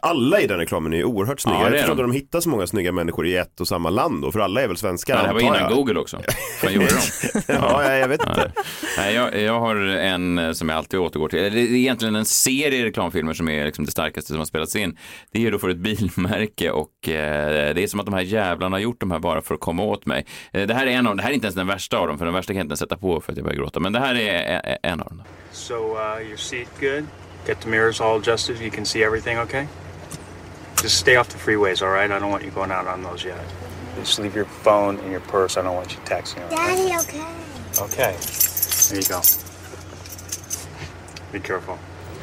Alla 0.02 0.40
i 0.40 0.46
den 0.46 0.58
reklamen 0.58 0.92
är 0.92 0.96
ju 0.96 1.04
oerhört 1.04 1.40
snygga. 1.40 1.58
Ja, 1.58 1.64
jag 1.64 1.72
förstår 1.72 1.92
inte 1.92 2.02
att 2.02 2.10
de 2.10 2.12
hittar 2.12 2.40
så 2.40 2.48
många 2.48 2.66
snygga 2.66 2.92
människor 2.92 3.26
i 3.26 3.36
ett 3.36 3.60
och 3.60 3.69
samma 3.69 3.90
land 3.90 4.22
då, 4.22 4.32
för 4.32 4.40
alla 4.40 4.62
är 4.62 4.69
väl 4.69 4.76
svenskar 4.76 5.14
Ja, 5.14 5.20
det 5.20 5.26
här 5.26 5.34
var 5.34 5.40
innan 5.40 5.56
jag. 5.56 5.72
Google 5.72 6.00
också. 6.00 6.20
Vad 6.62 6.72
gjorde 6.72 6.86
de? 6.86 7.40
Ja, 7.54 7.94
jag, 7.96 8.08
vet 8.08 8.20
inte. 8.20 8.52
Nej, 8.96 9.14
jag, 9.14 9.40
jag 9.40 9.60
har 9.60 9.76
en 9.76 10.38
eh, 10.38 10.52
som 10.52 10.69
jag 10.69 10.78
alltid 10.78 11.00
återgår 11.00 11.28
till. 11.28 11.38
Det 11.38 11.60
är 11.60 11.75
egentligen 11.75 12.16
en 12.16 12.25
serie 12.25 12.84
reklamfilmer 12.84 13.34
som 13.34 13.48
är 13.48 13.64
liksom 13.64 13.84
det 13.84 13.90
starkaste 13.90 14.28
som 14.28 14.38
har 14.38 14.44
spelats 14.44 14.76
in. 14.76 14.98
Det 15.32 15.46
är 15.46 15.50
då 15.52 15.58
för 15.58 15.69
ett 15.69 15.76
bilmärke 15.76 16.70
och 16.70 17.08
eh, 17.08 17.75
det 17.75 17.82
är 17.82 17.86
som 17.86 18.00
att 18.00 18.06
de 18.06 18.14
här 18.14 18.22
jävlarna 18.22 18.76
har 18.76 18.81
gjort 18.81 19.00
de 19.00 19.10
här 19.10 19.19
bara 19.19 19.42
för 19.42 19.54
att 19.54 19.60
komma 19.60 19.82
åt 19.82 20.06
mig. 20.06 20.26
Eh, 20.52 20.66
det 20.66 20.75
här 20.75 20.86
är 20.86 20.90
en 20.90 21.06
av 21.06 21.16
det 21.16 21.22
här 21.22 21.31
är 21.31 21.34
inte 21.34 21.46
ens 21.46 21.54
den 21.56 21.66
värsta 21.66 21.98
av 21.98 22.08
dem, 22.08 22.19
för 22.19 22.25
den 22.25 22.34
värsta 22.34 22.52
kan 22.52 22.56
jag 22.56 22.64
inte 22.64 22.72
ens 22.72 22.81
sätta 22.81 22.96
på 22.96 23.20
för 23.20 23.32
att 23.32 23.38
jag 23.38 23.44
börjar 23.44 23.58
gråta. 23.58 23.81
Men 23.81 23.92
det 23.92 24.00
här 24.00 24.14
är 24.14 24.78
en 24.82 25.00
av 25.00 25.08
dem. 25.08 25.22
So, 25.52 25.75
uh, 25.75 26.26
your 26.26 26.36
seat 26.36 26.69
good? 26.81 27.04
Get 27.44 27.61
the 27.61 27.69
mirrors 27.69 28.00
all 28.00 28.19
adjusted. 28.19 28.58
You 28.58 28.70
can 28.70 28.85
see 28.85 29.05
everything 29.05 29.38
okay? 29.38 29.69
Just 30.76 30.99
stay 30.99 31.17
off 31.17 31.29
the 31.29 31.38
freeways, 31.38 31.82
all 31.82 31.91
right? 31.91 32.11
I 32.11 32.19
don't 32.19 32.31
want 32.31 32.44
you 32.44 32.50
going 32.50 32.70
out 32.70 32.87
on 32.87 33.02
those 33.02 33.25
yet. 33.25 33.38
Just 33.96 34.19
leave 34.19 34.35
your 34.35 34.44
phone 34.46 34.99
in 35.00 35.11
your 35.11 35.20
purse. 35.20 35.56
I 35.56 35.62
don't 35.62 35.75
want 35.76 35.93
you 35.93 35.99
texting. 36.00 36.41
right? 36.43 36.50
Daddy, 36.50 36.94
okay? 37.06 37.26
Okay. 37.81 38.17
There 38.88 39.00
you 39.00 39.06
go. 39.08 39.20
Be 41.32 41.41
careful. 41.41 41.79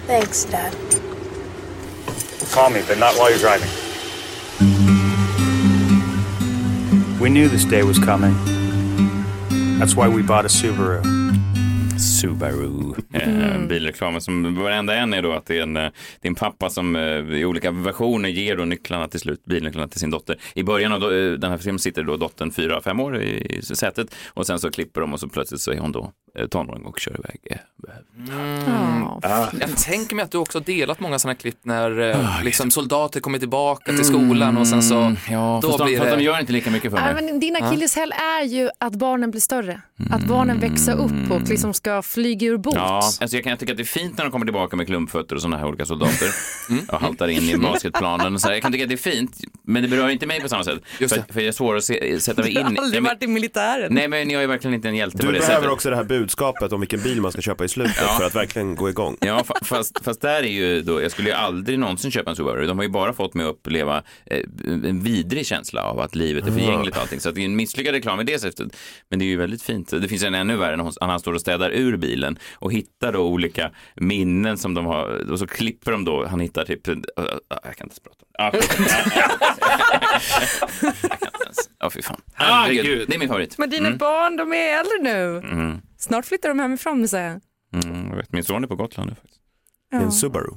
Thanks, 0.06 0.46
Dad. 0.46 0.74
Call 2.52 2.70
me, 2.70 2.82
but 2.88 2.98
not 2.98 3.16
while 3.16 3.30
you're 3.30 3.40
driving. 3.40 3.70
We 7.20 7.30
knew 7.30 7.48
this 7.48 7.66
day 7.66 7.84
was 7.84 8.00
coming. 8.00 8.34
That's 9.78 9.96
why 9.96 10.08
we 10.08 10.22
bought 10.22 10.46
a 10.46 10.48
Subaru. 10.48 11.02
Subaru. 12.02 12.94
Eh, 13.14 13.68
bilreklamen 13.68 14.22
som 14.22 14.56
varenda 14.56 14.96
en 14.96 15.14
är 15.14 15.22
då 15.22 15.32
att 15.32 15.46
det 15.46 15.58
är 15.58 15.64
en, 15.64 15.78
eh, 15.78 15.90
det 16.22 16.28
är 16.28 16.30
en 16.30 16.36
pappa 16.36 16.70
som 16.70 16.96
eh, 16.96 17.02
i 17.40 17.46
olika 17.46 17.72
versioner 17.72 18.30
ger 18.30 18.58
då 18.58 18.66
nycklarna 18.66 19.08
till 19.08 19.20
slut, 19.20 19.46
bilnycklarna 19.46 19.88
till 19.88 20.00
sin 20.00 20.10
dotter. 20.10 20.38
I 20.56 20.64
början 20.64 20.92
av 20.92 21.00
den 21.40 21.52
här 21.52 21.58
filmen 21.58 21.80
sitter 21.80 22.04
då 22.04 22.18
dottern 22.18 22.52
fyra, 22.52 22.82
fem 22.82 23.00
år 23.00 23.22
i, 23.22 23.62
sätet 23.62 24.16
och 24.28 24.48
sen 24.48 24.60
så 24.60 24.72
klipper 24.72 25.02
de 25.02 25.14
och 25.14 25.20
så 25.20 25.28
plötsligt 25.28 25.62
så 25.62 25.72
är 25.72 25.80
hon 25.80 25.92
då 25.92 26.12
tonåring 26.52 26.86
och 26.86 27.00
kör 27.00 27.12
iväg. 27.20 27.40
Eh, 27.52 27.58
Ja, 29.22 29.50
Jag 29.60 29.78
tänker 29.78 30.16
mig 30.16 30.24
att 30.24 30.32
du 30.32 30.38
också 30.38 30.58
har 30.58 30.64
delat 30.66 31.00
många 31.00 31.20
sådana 31.20 31.36
klipp 31.36 31.58
när 31.64 32.00
eh, 32.00 32.44
liksom, 32.44 32.72
soldater 32.72 33.20
kommer 33.20 33.40
tillbaka 33.40 33.92
till 33.92 34.06
skolan 34.06 34.58
och 34.58 34.68
sen 34.68 34.84
så 34.84 34.98
Mm, 35.02 35.16
Ja, 35.32 35.60
då 35.62 35.68
fast, 35.68 35.78
de, 35.80 35.86
blir 35.88 36.00
det... 36.00 36.16
de 36.16 36.24
gör 36.24 36.40
inte 36.40 36.52
lika 36.54 36.72
mycket 36.72 36.92
för 36.92 36.98
Ja, 36.98 37.14
mig. 37.14 37.24
men 37.24 37.40
din 37.40 37.56
akilleshäl 37.56 38.12
är 38.12 38.44
ju 38.46 38.70
att 38.80 38.96
barnen 38.96 39.32
blir 39.32 39.42
större. 39.42 39.82
Att 40.12 40.28
barnen 40.28 40.60
växer 40.60 40.94
upp 41.00 41.32
och 41.32 41.42
liksom 41.50 41.74
ska 41.74 42.02
flyga 42.02 42.48
ur 42.48 42.58
båt. 42.58 42.76
Ja, 42.76 42.96
alltså 43.22 43.38
jag 43.38 43.44
kan 43.44 43.58
tycka 43.58 43.72
att 43.74 43.78
det 43.78 43.84
är 43.84 43.86
fint 43.86 44.18
när 44.18 44.26
de 44.26 44.32
kommer 44.32 44.46
tillbaka 44.46 44.76
med 44.76 44.88
klumpfötter 44.88 45.36
och 45.36 45.42
sådana 45.42 45.58
här 45.58 45.66
olika 45.68 45.86
soldater 45.86 46.28
och 46.94 47.02
haltar 47.02 47.28
in 47.28 47.44
i 47.44 47.58
basketplanen. 47.58 48.34
Och 48.34 48.42
så 48.42 48.48
här. 48.48 48.54
Jag 48.54 48.62
kan 48.64 48.72
tycka 48.72 48.84
att 48.84 48.90
det 48.90 48.96
är 48.96 49.12
fint, 49.12 49.38
men 49.64 49.84
det 49.84 49.90
berör 49.90 50.10
inte 50.10 50.26
mig 50.28 50.42
på 50.42 50.50
samma 50.50 50.64
sätt. 50.64 50.80
Just 51.00 51.16
För, 51.16 51.34
för 51.34 51.40
jag 51.40 51.48
är 51.48 51.52
svår 51.52 51.76
att 51.76 51.84
se, 51.84 52.20
sätta 52.20 52.42
mig 52.42 52.52
in 52.52 52.58
har 52.58 52.66
aldrig 52.78 53.04
Nej, 53.04 53.12
varit 53.12 53.24
i 53.24 53.28
militären. 53.28 53.82
men, 53.94 53.94
nej, 53.94 54.08
men 54.08 54.30
jag 54.30 54.44
är 54.44 54.48
verkligen 54.48 54.74
inte 54.74 54.88
en 54.88 54.96
hjälte 54.96 55.18
Du 55.18 55.26
på 55.26 55.32
det 55.32 55.40
behöver 55.40 55.56
sättet. 55.56 55.72
också 55.72 55.90
det 55.90 55.96
här 55.96 56.04
budskapet 56.22 56.74
om 56.74 56.80
vilken 56.80 57.02
bil 57.04 57.22
man 57.22 57.32
ska 57.32 57.42
köpa 57.42 57.64
i 57.66 57.68
slutet 57.68 57.96
Ja. 58.02 58.08
för 58.20 58.26
att 58.26 58.36
verkligen 58.36 58.76
gå 58.76 58.90
igång. 58.90 59.18
Ja, 59.22 59.44
fa- 59.48 59.66
fast, 59.66 60.04
fast 60.04 60.22
där 60.22 60.44
är 60.44 60.48
ju 60.48 60.82
då, 60.82 61.02
jag 61.02 61.12
skulle 61.12 61.30
ju 61.30 61.36
aldrig 61.36 61.80
någonsin 61.80 62.12
köpa 62.12 62.30
en 62.30 62.36
Subaru. 62.36 62.68
De 62.68 62.78
har 62.78 62.84
ju 62.84 62.90
bara 62.90 63.14
fått 63.14 63.34
mig 63.34 63.46
att 63.46 63.52
uppleva 63.52 64.04
eh, 64.26 64.40
en 64.66 65.04
vidrig 65.04 65.46
känsla 65.46 65.84
av 65.84 66.00
att 66.00 66.16
livet 66.16 66.48
är 66.48 66.52
förgängligt 66.52 66.96
och 66.96 67.02
allting. 67.02 67.20
Så 67.20 67.30
att 67.30 67.36
det 67.36 67.42
är 67.42 67.46
en 67.46 67.56
misslyckad 67.56 67.94
reklam 67.94 68.20
i 68.20 68.24
det 68.24 68.40
sättet. 68.40 68.68
Men 69.10 69.20
det 69.20 69.26
är 69.26 69.28
ju 69.28 69.38
väldigt 69.38 69.62
fint. 69.64 69.90
Det 70.02 70.08
finns 70.08 70.24
en 70.24 70.36
ännu 70.36 70.56
värre 70.56 70.76
när 70.78 71.08
han 71.08 71.20
står 71.20 71.34
och 71.34 71.42
städar 71.42 71.70
ur 71.72 71.98
bilen 71.98 72.40
och 72.54 72.74
hittar 72.74 73.14
då 73.14 73.20
olika 73.20 73.72
minnen 73.96 74.58
som 74.58 74.74
de 74.74 74.86
har 74.86 75.32
och 75.32 75.40
så 75.40 75.48
klipper 75.48 75.92
de 75.92 76.06
då, 76.06 76.26
han 76.26 76.40
hittar 76.40 76.66
typ, 76.66 76.88
äh, 76.88 76.94
äh, 76.94 77.00
jag 77.50 77.62
kan 77.64 77.70
inte 77.70 77.82
ens 77.84 78.00
prata. 78.00 78.18
Ah, 78.38 78.52
jag 78.54 78.64
kan 78.64 78.84
inte 78.84 78.94
ens. 81.46 81.58
Ja, 81.80 81.90
fy 81.90 82.02
fan. 82.02 82.22
Herregud. 82.34 83.06
Det 83.10 83.16
är 83.16 83.20
min 83.20 83.28
favorit. 83.28 83.58
Men 83.58 83.70
dina 83.70 83.92
barn, 83.92 84.38
de 84.38 84.54
är 84.54 84.80
äldre 84.80 84.98
nu. 85.02 85.42
Snart 86.02 86.26
flyttar 86.26 86.50
de 86.50 86.60
hemifrån, 86.60 87.08
säger 87.08 87.30
jag. 87.30 87.42
Mm, 87.84 88.10
jag 88.10 88.16
vet, 88.16 88.32
min 88.32 88.44
son 88.44 88.64
är 88.64 88.68
på 88.68 88.76
Gotland 88.76 89.10
nu 89.10 89.16
faktiskt. 89.16 89.42
En 89.94 90.12
Subaru. 90.12 90.52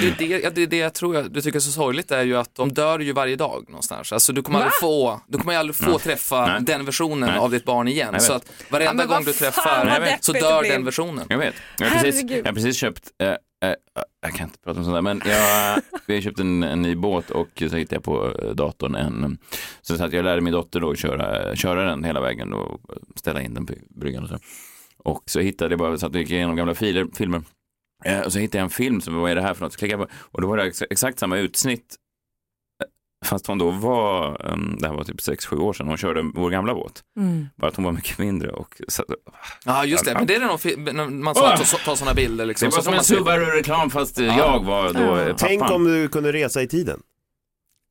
Det, 0.00 0.06
är 0.06 0.14
det, 0.18 0.24
ja, 0.26 0.50
det 0.50 0.62
är 0.62 0.66
det 0.66 0.76
jag 0.76 0.94
tror 0.94 1.14
jag, 1.14 1.32
du 1.32 1.40
tycker 1.40 1.58
är 1.58 1.60
så 1.60 1.70
sorgligt 1.70 2.10
är 2.10 2.22
ju 2.22 2.36
att 2.36 2.54
de 2.54 2.72
dör 2.72 2.98
ju 2.98 3.12
varje 3.12 3.36
dag 3.36 3.64
någonstans. 3.68 4.12
Alltså 4.12 4.32
du 4.32 4.42
kommer 4.42 4.58
Va? 4.58 4.64
aldrig 4.64 4.80
få, 4.80 5.20
du 5.28 5.38
kommer 5.38 5.56
aldrig 5.56 5.76
få 5.76 5.98
träffa 5.98 6.46
Nej. 6.46 6.60
den 6.62 6.84
versionen 6.84 7.28
Nej. 7.28 7.38
av 7.38 7.50
ditt 7.50 7.64
barn 7.64 7.88
igen. 7.88 8.20
Så 8.20 8.32
att 8.32 8.52
varenda 8.70 9.02
Ja, 9.02 9.08
gång 9.14 9.24
du 9.24 9.32
träffar 9.32 10.18
så 10.20 10.32
dör 10.32 10.62
den 10.62 10.84
versionen. 10.84 11.26
Jag 11.28 11.38
vet. 11.38 11.54
Jag 11.78 11.86
har 11.90 12.02
precis, 12.02 12.30
jag 12.30 12.44
har 12.44 12.52
precis 12.52 12.76
köpt, 12.76 13.04
eh, 13.22 13.28
eh, 13.28 13.36
jag 14.20 14.32
kan 14.32 14.46
inte 14.46 14.58
prata 14.58 14.78
om 14.78 14.84
sånt 14.84 14.96
där, 14.96 15.02
men 15.02 15.22
jag, 15.24 15.82
vi 16.06 16.14
har 16.14 16.20
köpt 16.20 16.40
en, 16.40 16.62
en 16.62 16.82
ny 16.82 16.96
båt 16.96 17.30
och 17.30 17.48
så 17.56 17.76
hittade 17.76 17.96
jag 17.96 18.02
på 18.02 18.34
eh, 18.42 18.50
datorn 18.50 18.94
en, 18.94 19.16
mm, 19.16 19.38
så 19.80 20.04
att 20.04 20.12
jag 20.12 20.24
lärde 20.24 20.40
min 20.40 20.52
dotter 20.52 20.80
då 20.80 20.90
att 20.90 20.98
köra, 20.98 21.56
köra 21.56 21.84
den 21.90 22.04
hela 22.04 22.20
vägen 22.20 22.52
och 22.52 22.80
ställa 23.14 23.42
in 23.42 23.54
den 23.54 23.66
på 23.66 23.74
bryggan 23.88 24.22
och 24.22 24.28
så. 24.28 24.38
Och 24.98 25.22
så 25.26 25.40
hittade 25.40 25.72
jag 25.72 25.78
bara, 25.78 25.98
så 25.98 26.06
att 26.06 26.14
jag 26.14 26.20
gick 26.20 26.30
igenom 26.30 26.56
gamla 26.56 26.74
filer, 26.74 27.06
filmer. 27.14 27.42
Eh, 28.04 28.20
och 28.20 28.32
så 28.32 28.38
hittade 28.38 28.58
jag 28.58 28.64
en 28.64 28.70
film 28.70 29.00
som, 29.00 29.14
vad 29.14 29.30
är 29.30 29.34
det 29.34 29.42
här 29.42 29.54
för 29.54 29.64
något? 29.64 29.72
Så 29.72 29.78
klickade 29.78 30.02
jag 30.02 30.08
på, 30.08 30.14
och 30.16 30.40
då 30.40 30.48
var 30.48 30.56
det 30.56 30.72
exakt 30.90 31.18
samma 31.18 31.38
utsnitt. 31.38 31.96
Fast 33.24 33.46
hon 33.46 33.58
då 33.58 33.70
var, 33.70 34.46
um, 34.52 34.76
det 34.80 34.86
här 34.88 34.94
var 34.94 35.04
typ 35.04 35.20
6-7 35.20 35.56
år 35.58 35.72
sedan, 35.72 35.88
hon 35.88 35.96
körde 35.96 36.22
vår 36.34 36.50
gamla 36.50 36.74
båt. 36.74 37.02
Bara 37.56 37.68
att 37.68 37.76
hon 37.76 37.84
var 37.84 37.92
mycket 37.92 38.18
mindre 38.18 38.50
och 38.50 38.80
så, 38.88 39.04
Ja, 39.64 39.84
just 39.84 40.04
det. 40.04 40.14
Men 40.14 40.26
det 40.26 40.34
är 40.34 40.56
fi- 40.56 40.76
när 40.76 41.06
man 41.06 41.34
sa 41.34 41.52
att 41.52 41.70
ta, 41.70 41.76
ta 41.76 41.96
sådana 41.96 42.14
bilder 42.14 42.44
det 42.44 42.48
liksom. 42.48 42.66
var 42.66 42.76
så 42.76 42.82
som 42.82 42.94
en 42.94 43.04
Subaru-reklam 43.04 43.90
fast 43.90 44.18
eh, 44.18 44.26
jag 44.38 44.64
var 44.64 44.92
då 44.92 45.00
eh, 45.00 45.16
pappan. 45.16 45.34
Tänk 45.38 45.70
om 45.70 45.84
du 45.84 46.08
kunde 46.08 46.32
resa 46.32 46.62
i 46.62 46.68
tiden. 46.68 47.00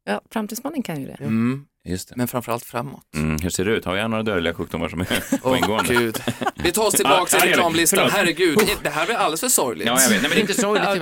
Ja, 0.05 0.21
framtidsmannen 0.31 0.83
kan 0.83 1.01
ju 1.01 1.07
det. 1.07 1.17
Mm, 1.19 1.65
Just 1.87 2.09
det. 2.09 2.13
men 2.17 2.27
framförallt 2.27 2.65
framåt. 2.65 3.03
Mm, 3.15 3.37
hur 3.41 3.49
ser 3.49 3.65
det 3.65 3.71
ut? 3.71 3.85
Har 3.85 3.95
jag 3.95 4.09
några 4.11 4.23
dödliga 4.23 4.53
sjukdomar 4.53 4.89
som 4.89 5.01
är 5.01 5.07
Åh 5.31 5.37
poänggående? 5.39 5.93
gud. 5.93 6.23
Vi 6.55 6.71
tar 6.71 6.85
oss 6.85 6.93
tillbaka 6.93 7.25
till 7.39 7.49
reklamlistan. 7.49 8.09
Herregud, 8.11 8.59
det 8.83 8.89
här 8.89 9.05
blir 9.05 9.15
alldeles 9.15 9.39
för 9.41 9.47
sorgligt. 9.49 9.87
Ja, 9.87 10.01
jag 10.01 10.09
vet. 10.09 10.21
Nej, 10.21 10.21
men 10.21 10.29
det 10.29 10.35
är 10.37 10.41
inte 10.41 10.53
så. 10.53 10.73
Det 10.73 10.79
är, 10.79 10.95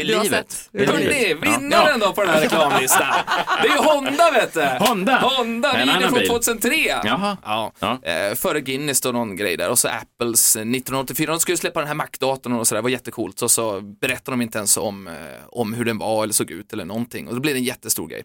är 0.00 0.04
livet. 0.22 0.70
är 0.72 0.86
Hörni, 0.86 1.34
vinnaren 1.34 2.00
då 2.00 2.12
på 2.12 2.20
den 2.20 2.30
här 2.30 2.40
reklamlistan. 2.40 3.06
Det 3.62 3.68
är 3.68 3.72
ju 3.72 3.78
Honda 3.78 4.30
vet 4.30 4.54
du. 4.54 4.84
Honda. 4.86 5.18
Honda, 5.18 5.72
En 5.72 5.86
bilen 5.88 6.02
från 6.02 6.18
bil. 6.18 6.28
2003. 6.28 6.76
Jaha. 7.04 7.36
Ja. 7.44 7.72
Ja. 7.78 7.98
Eh, 8.02 8.34
före 8.34 8.60
Guinness 8.60 9.04
och 9.06 9.14
någon 9.14 9.36
grej 9.36 9.56
där 9.56 9.70
och 9.70 9.78
så 9.78 9.88
Apples 9.88 10.56
eh, 10.56 10.60
1984, 10.60 11.32
de 11.32 11.40
skulle 11.40 11.56
släppa 11.56 11.80
den 11.80 11.88
här 11.88 11.94
Mac-datorn 11.94 12.52
och 12.52 12.68
sådär, 12.68 12.78
det 12.78 12.82
var 12.82 12.90
jättecoolt. 12.90 13.42
Och 13.42 13.50
så 13.50 13.80
berättade 13.80 14.32
de 14.32 14.42
inte 14.42 14.58
ens 14.58 14.76
om, 14.76 15.06
eh, 15.06 15.14
om 15.46 15.74
hur 15.74 15.84
den 15.84 15.98
var 15.98 16.22
eller 16.22 16.34
såg 16.34 16.50
ut 16.50 16.72
eller 16.72 16.84
någonting. 16.84 17.28
Och 17.28 17.34
då 17.34 17.40
blev 17.40 17.54
det 17.54 17.60
en 17.60 17.64
jättestor 17.64 18.08
grej. 18.08 18.22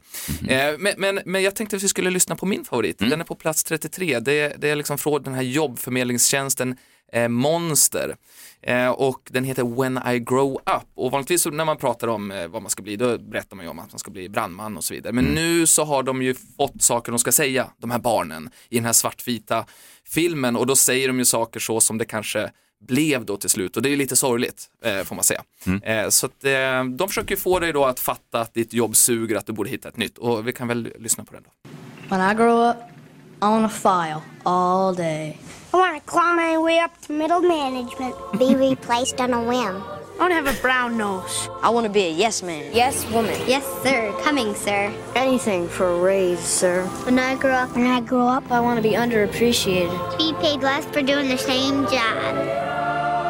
Eh, 0.50 0.74
men, 0.80 0.94
men, 0.98 1.20
men 1.26 1.44
jag 1.44 1.56
tänkte 1.56 1.80
vi 1.88 1.90
skulle 1.90 2.10
lyssna 2.10 2.36
på 2.36 2.46
min 2.46 2.66
favorit, 2.66 3.02
Mm. 3.02 3.10
den 3.10 3.22
är 3.22 3.26
på 3.26 3.36
plats 3.36 3.64
33. 3.64 4.20
Det, 4.20 4.56
det 4.58 4.70
är 4.70 4.76
liksom 4.76 4.98
från 4.98 5.24
den 5.24 5.34
här 5.34 5.42
jobbförmedlingstjänsten 5.42 6.76
eh, 7.14 7.28
Monster. 7.28 8.16
Eh, 8.62 8.90
och 8.90 9.22
den 9.32 9.44
heter 9.44 9.64
When 9.82 10.00
I 10.16 10.20
Grow 10.20 10.54
Up. 10.56 10.84
Och 10.96 11.12
vanligtvis 11.12 11.46
när 11.46 11.66
man 11.66 11.78
pratar 11.78 12.08
om 12.08 12.32
eh, 12.32 12.48
vad 12.48 12.62
man 12.62 12.70
ska 12.72 12.84
bli, 12.84 12.96
då 12.96 13.18
berättar 13.18 13.56
man 13.56 13.66
ju 13.66 13.70
om 13.72 13.80
att 13.80 13.92
man 13.92 14.00
ska 14.00 14.12
bli 14.12 14.30
brandman 14.30 14.78
och 14.78 14.84
så 14.84 14.94
vidare. 14.94 15.14
Men 15.14 15.26
nu 15.26 15.68
så 15.68 15.84
har 15.84 16.04
de 16.04 16.22
ju 16.22 16.36
fått 16.58 16.82
saker 16.82 17.12
de 17.12 17.20
ska 17.20 17.32
säga, 17.32 17.68
de 17.78 17.92
här 17.92 18.00
barnen, 18.00 18.50
i 18.70 18.76
den 18.76 18.86
här 18.86 18.94
svartvita 18.94 19.66
filmen. 20.04 20.56
Och 20.56 20.66
då 20.68 20.76
säger 20.76 21.08
de 21.08 21.20
ju 21.20 21.26
saker 21.26 21.60
så 21.60 21.82
som 21.82 21.98
det 21.98 22.06
kanske 22.06 22.52
blev 22.88 23.26
då 23.26 23.38
till 23.38 23.50
slut 23.50 23.76
och 23.78 23.84
det 23.84 23.90
är 23.90 23.96
lite 23.96 24.16
sorgligt 24.16 24.66
eh, 24.84 25.04
får 25.04 25.16
man 25.16 25.24
säga. 25.24 25.44
Eh, 25.84 26.10
så 26.10 26.26
att, 26.26 26.44
eh, 26.44 26.84
de 26.86 27.08
försöker 27.08 27.36
få 27.36 27.60
dig 27.60 27.74
då 27.74 27.86
att 27.86 28.00
fatta 28.00 28.42
att 28.42 28.54
ditt 28.54 28.74
jobb 28.74 28.96
suger, 28.96 29.36
att 29.36 29.46
du 29.46 29.54
borde 29.54 29.70
hitta 29.70 29.90
ett 29.90 29.98
nytt 29.98 30.18
och 30.18 30.48
vi 30.48 30.54
kan 30.54 30.68
väl 30.68 30.94
lyssna 31.00 31.26
på 31.26 31.34
den 31.34 31.44
då. 31.44 31.70
When 32.08 32.22
I 32.22 32.34
grow 32.34 32.62
up, 32.62 32.90
I 33.42 33.50
want 33.50 33.70
to 33.70 33.78
file 33.78 34.24
all 34.46 34.94
day. 34.94 35.38
I 35.74 35.78
want 35.78 35.98
to 35.98 36.10
claw 36.10 36.34
my 36.36 36.58
way 36.58 36.80
up 36.80 37.00
to 37.02 37.12
middle 37.12 37.42
management. 37.42 38.16
Be 38.40 38.56
replaced 38.70 39.20
on 39.20 39.34
a 39.34 39.44
whim. 39.44 39.84
I 40.16 40.20
want 40.20 40.32
to 40.32 40.36
have 40.36 40.48
a 40.48 40.62
brown 40.62 40.98
nose. 40.98 41.50
I 41.62 41.70
want 41.70 41.86
to 41.86 41.92
be 41.92 42.04
a 42.06 42.10
yes 42.10 42.42
man. 42.42 42.74
Yes, 42.74 43.06
woman. 43.12 43.38
Yes, 43.46 43.66
sir. 43.84 44.16
Coming, 44.24 44.56
sir. 44.56 44.94
Anything 45.16 45.68
for 45.68 45.92
a 45.92 46.00
raise, 46.00 46.40
sir. 46.40 46.86
When 47.04 47.20
I 47.20 47.36
grow 47.36 47.52
up, 47.52 47.76
when 47.76 47.86
I 47.86 48.00
grow 48.00 48.26
up, 48.26 48.50
I 48.52 48.62
want 48.62 48.78
to 48.78 48.82
be 48.82 48.96
underappreciated. 48.96 50.18
be 50.18 50.34
paid 50.42 50.62
less 50.62 50.86
for 50.86 51.02
doing 51.02 51.28
the 51.28 51.38
same 51.38 51.84
job. 51.88 52.38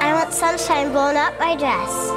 I 0.03 0.13
want 0.13 0.31
sunshine 0.31 0.91
blown 0.91 1.15
up 1.17 1.37
my 1.39 1.55
dress. 1.55 2.16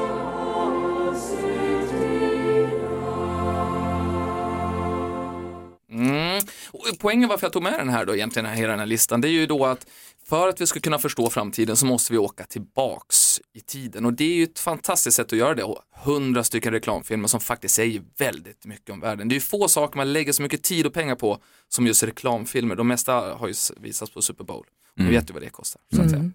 Och 6.72 6.86
poängen 6.98 7.28
varför 7.28 7.46
jag 7.46 7.52
tog 7.52 7.62
med 7.62 7.72
den 7.72 7.88
här 7.88 8.06
då 8.06 8.14
egentligen, 8.14 8.46
här- 8.46 8.54
hela 8.54 8.70
den 8.70 8.78
här 8.78 8.86
listan, 8.86 9.20
det 9.20 9.28
är 9.28 9.30
ju 9.30 9.46
då 9.46 9.66
att 9.66 9.86
för 10.28 10.48
att 10.48 10.60
vi 10.60 10.66
ska 10.66 10.80
kunna 10.80 10.98
förstå 10.98 11.30
framtiden 11.30 11.76
så 11.76 11.86
måste 11.86 12.12
vi 12.12 12.18
åka 12.18 12.44
tillbaks 12.44 13.40
i 13.52 13.60
tiden 13.60 14.04
och 14.06 14.12
det 14.12 14.24
är 14.24 14.34
ju 14.34 14.44
ett 14.44 14.58
fantastiskt 14.58 15.16
sätt 15.16 15.32
att 15.32 15.38
göra 15.38 15.54
det 15.54 15.62
och 15.64 15.78
hundra 16.04 16.44
stycken 16.44 16.72
reklamfilmer 16.72 17.28
som 17.28 17.40
faktiskt 17.40 17.74
säger 17.74 18.02
väldigt 18.18 18.64
mycket 18.66 18.90
om 18.90 19.00
världen. 19.00 19.28
Det 19.28 19.32
är 19.32 19.36
ju 19.36 19.40
få 19.40 19.68
saker 19.68 19.96
man 19.96 20.12
lägger 20.12 20.32
så 20.32 20.42
mycket 20.42 20.62
tid 20.62 20.86
och 20.86 20.92
pengar 20.92 21.14
på 21.14 21.38
som 21.68 21.86
just 21.86 22.02
reklamfilmer. 22.02 22.74
De 22.76 22.88
mesta 22.88 23.12
har 23.12 23.48
ju 23.48 23.54
visats 23.80 24.12
på 24.12 24.22
Super 24.22 24.44
Bowl. 24.44 24.64
Och 24.96 25.00
Ni 25.04 25.10
vet 25.10 25.30
ju 25.30 25.34
vad 25.34 25.42
det 25.42 25.50
kostar. 25.50 25.82
Så, 25.94 26.02
att 26.02 26.10
säga. 26.10 26.30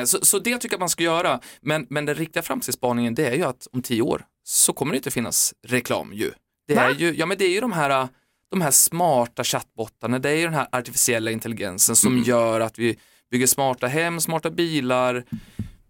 Eh, 0.00 0.04
så, 0.04 0.18
så 0.24 0.38
det 0.38 0.58
tycker 0.58 0.74
jag 0.74 0.80
man 0.80 0.88
ska 0.88 1.02
göra. 1.02 1.40
Men, 1.60 1.86
men 1.90 2.04
den 2.04 2.14
riktiga 2.14 2.42
framtidsspaningen 2.42 3.14
det 3.14 3.26
är 3.26 3.34
ju 3.34 3.42
att 3.42 3.66
om 3.72 3.82
tio 3.82 4.02
år 4.02 4.24
så 4.44 4.72
kommer 4.72 4.92
det 4.92 4.96
inte 4.96 5.10
finnas 5.10 5.54
reklam 5.66 6.12
ju. 6.12 6.30
Det 6.68 6.74
är 6.74 6.94
ju, 6.94 7.14
ja 7.14 7.26
men 7.26 7.38
det 7.38 7.44
är 7.44 7.50
ju 7.50 7.60
de 7.60 7.72
här, 7.72 8.08
de 8.50 8.60
här 8.60 8.70
smarta 8.70 9.44
chattbottarna, 9.44 10.18
det 10.18 10.30
är 10.30 10.34
ju 10.36 10.44
den 10.44 10.54
här 10.54 10.66
artificiella 10.72 11.30
intelligensen 11.30 11.96
som 11.96 12.18
gör 12.18 12.60
att 12.60 12.78
vi 12.78 12.98
bygger 13.30 13.46
smarta 13.46 13.86
hem, 13.86 14.20
smarta 14.20 14.50
bilar, 14.50 15.24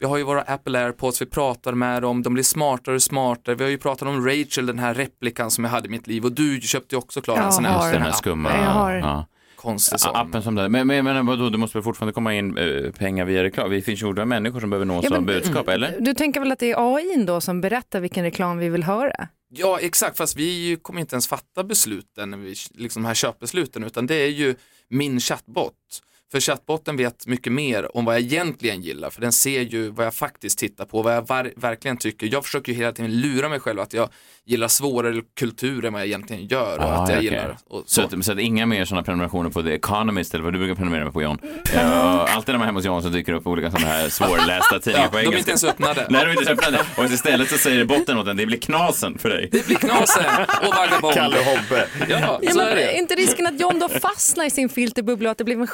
vi 0.00 0.06
har 0.06 0.16
ju 0.16 0.22
våra 0.24 0.40
Apple 0.42 0.78
AirPods, 0.84 1.22
vi 1.22 1.26
pratar 1.26 1.72
med 1.72 2.02
dem, 2.02 2.22
de 2.22 2.34
blir 2.34 2.44
smartare 2.44 2.94
och 2.94 3.02
smartare. 3.02 3.54
Vi 3.54 3.64
har 3.64 3.70
ju 3.70 3.78
pratat 3.78 4.08
om 4.08 4.26
Rachel, 4.26 4.66
den 4.66 4.78
här 4.78 4.94
replikan 4.94 5.50
som 5.50 5.64
jag 5.64 5.70
hade 5.70 5.86
i 5.88 5.90
mitt 5.90 6.06
liv 6.06 6.24
och 6.24 6.32
du 6.32 6.60
köpte 6.60 6.94
ju 6.94 6.98
också 6.98 7.20
Klara 7.20 7.44
en 7.44 7.52
sån 7.52 7.64
här, 7.64 7.92
den 7.92 8.02
här 8.02 8.12
skumma. 8.12 8.50
Jag 8.50 8.56
har- 8.70 8.92
Ja. 8.94 9.26
konstig 9.56 10.00
sån. 10.00 10.16
Appen 10.16 10.42
som 10.42 10.54
där. 10.54 10.68
Men, 10.68 10.86
men, 10.86 11.04
men 11.04 11.26
vadå, 11.26 11.48
det 11.50 11.58
måste 11.58 11.78
väl 11.78 11.82
fortfarande 11.84 12.12
komma 12.12 12.34
in 12.34 12.58
eh, 12.58 12.90
pengar 12.92 13.24
via 13.24 13.42
reklam? 13.42 13.70
Det 13.70 13.82
finns 13.82 14.02
ju 14.02 14.24
människor 14.24 14.60
som 14.60 14.70
behöver 14.70 14.86
nås 14.86 15.04
Ja, 15.04 15.10
men- 15.10 15.18
av 15.18 15.24
budskap, 15.24 15.68
eller? 15.68 15.96
Du 16.00 16.14
tänker 16.14 16.40
väl 16.40 16.52
att 16.52 16.58
det 16.58 16.70
är 16.72 16.94
AI 16.96 17.24
då 17.24 17.40
som 17.40 17.60
berättar 17.60 18.00
vilken 18.00 18.24
reklam 18.24 18.58
vi 18.58 18.68
vill 18.68 18.82
höra? 18.84 19.28
Ja, 19.50 19.80
exakt, 19.80 20.16
fast 20.16 20.36
vi 20.36 20.78
kommer 20.82 21.00
inte 21.00 21.14
ens 21.14 21.28
fatta 21.28 21.64
besluten, 21.64 22.54
liksom 22.70 23.02
de 23.02 23.06
här 23.06 23.14
köpbesluten, 23.14 23.84
utan 23.84 24.06
det 24.06 24.14
är 24.14 24.28
ju 24.28 24.54
min 24.88 25.20
chattbot. 25.20 26.02
För 26.32 26.40
chattbotten 26.40 26.96
vet 26.96 27.26
mycket 27.26 27.52
mer 27.52 27.96
om 27.96 28.04
vad 28.04 28.14
jag 28.14 28.22
egentligen 28.22 28.82
gillar, 28.82 29.10
för 29.10 29.20
den 29.20 29.32
ser 29.32 29.60
ju 29.60 29.90
vad 29.90 30.06
jag 30.06 30.14
faktiskt 30.14 30.58
tittar 30.58 30.84
på, 30.84 31.02
vad 31.02 31.16
jag 31.16 31.28
verkligen 31.56 31.96
tycker. 31.96 32.28
Jag 32.32 32.44
försöker 32.44 32.72
ju 32.72 32.78
hela 32.78 32.92
tiden 32.92 33.20
lura 33.20 33.48
mig 33.48 33.60
själv 33.60 33.80
att 33.80 33.92
jag 33.92 34.08
gillar 34.44 34.68
svårare 34.68 35.22
kultur 35.38 35.84
än 35.84 35.92
vad 35.92 36.02
jag 36.02 36.06
egentligen 36.06 36.46
gör 36.46 36.78
och 36.78 36.84
Ah, 36.84 36.88
att 37.02 37.08
jag 37.08 37.18
okej. 37.18 37.24
gillar 37.24 37.56
och 37.68 37.82
Så 37.86 38.08
så. 38.10 38.16
att, 38.16 38.24
så 38.24 38.32
att 38.32 38.38
inga 38.38 38.66
mer 38.66 38.84
sådana 38.84 39.02
prenumerationer 39.02 39.50
på 39.50 39.62
The 39.62 39.72
Economist 39.74 40.34
eller 40.34 40.44
vad 40.44 40.52
du 40.52 40.58
brukar 40.58 40.74
prenumerera 40.74 41.10
på 41.12 41.22
John. 41.22 41.38
Ja, 41.74 41.80
alltid 42.28 42.52
när 42.52 42.58
man 42.58 42.62
är 42.62 42.66
hemma 42.66 42.78
hos 42.78 42.86
John 42.86 43.02
så 43.02 43.08
dyker 43.08 43.32
det 43.32 43.38
upp 43.38 43.46
olika 43.46 43.70
sådana 43.70 43.86
här 43.88 44.08
svårlästa 44.08 44.78
tidningar 44.82 45.04
Ja, 45.04 45.10
på 45.10 45.16
de 45.16 45.22
är 45.22 45.24
engelska. 45.24 45.38
inte 45.38 45.50
ens 45.50 45.64
öppnade. 45.64 46.06
Nej, 46.10 46.20
de 46.24 46.26
är 46.30 46.30
inte 46.38 46.44
ens 46.50 46.64
öppnade. 46.64 46.84
Och 46.96 47.04
istället 47.04 47.48
så 47.50 47.58
säger 47.58 47.84
botten 47.84 48.18
åt 48.18 48.26
en, 48.28 48.36
det 48.36 48.46
blir 48.46 48.58
knasen 48.58 49.18
för 49.18 49.28
dig. 49.28 49.48
Det 49.52 49.66
blir 49.66 49.76
knasen 49.76 50.24
och 50.62 50.74
vagabond. 50.76 51.14
Kalle 51.14 51.36
Hobbe. 51.36 51.86
Ja, 52.08 52.38
Ja, 52.42 52.50
så 52.52 52.58
men 52.58 52.66
är 52.68 52.74
det. 52.76 52.98
inte 52.98 53.14
risken 53.14 53.46
att 53.46 53.60
John 53.60 53.78
då 53.78 53.88
fastnar 53.88 54.44
i 54.44 54.50
sin 54.50 54.68
filterbubbla 54.68 55.28
och 55.28 55.30
att 55.30 55.38
det 55.38 55.44
blir 55.44 55.60
en 55.60 55.66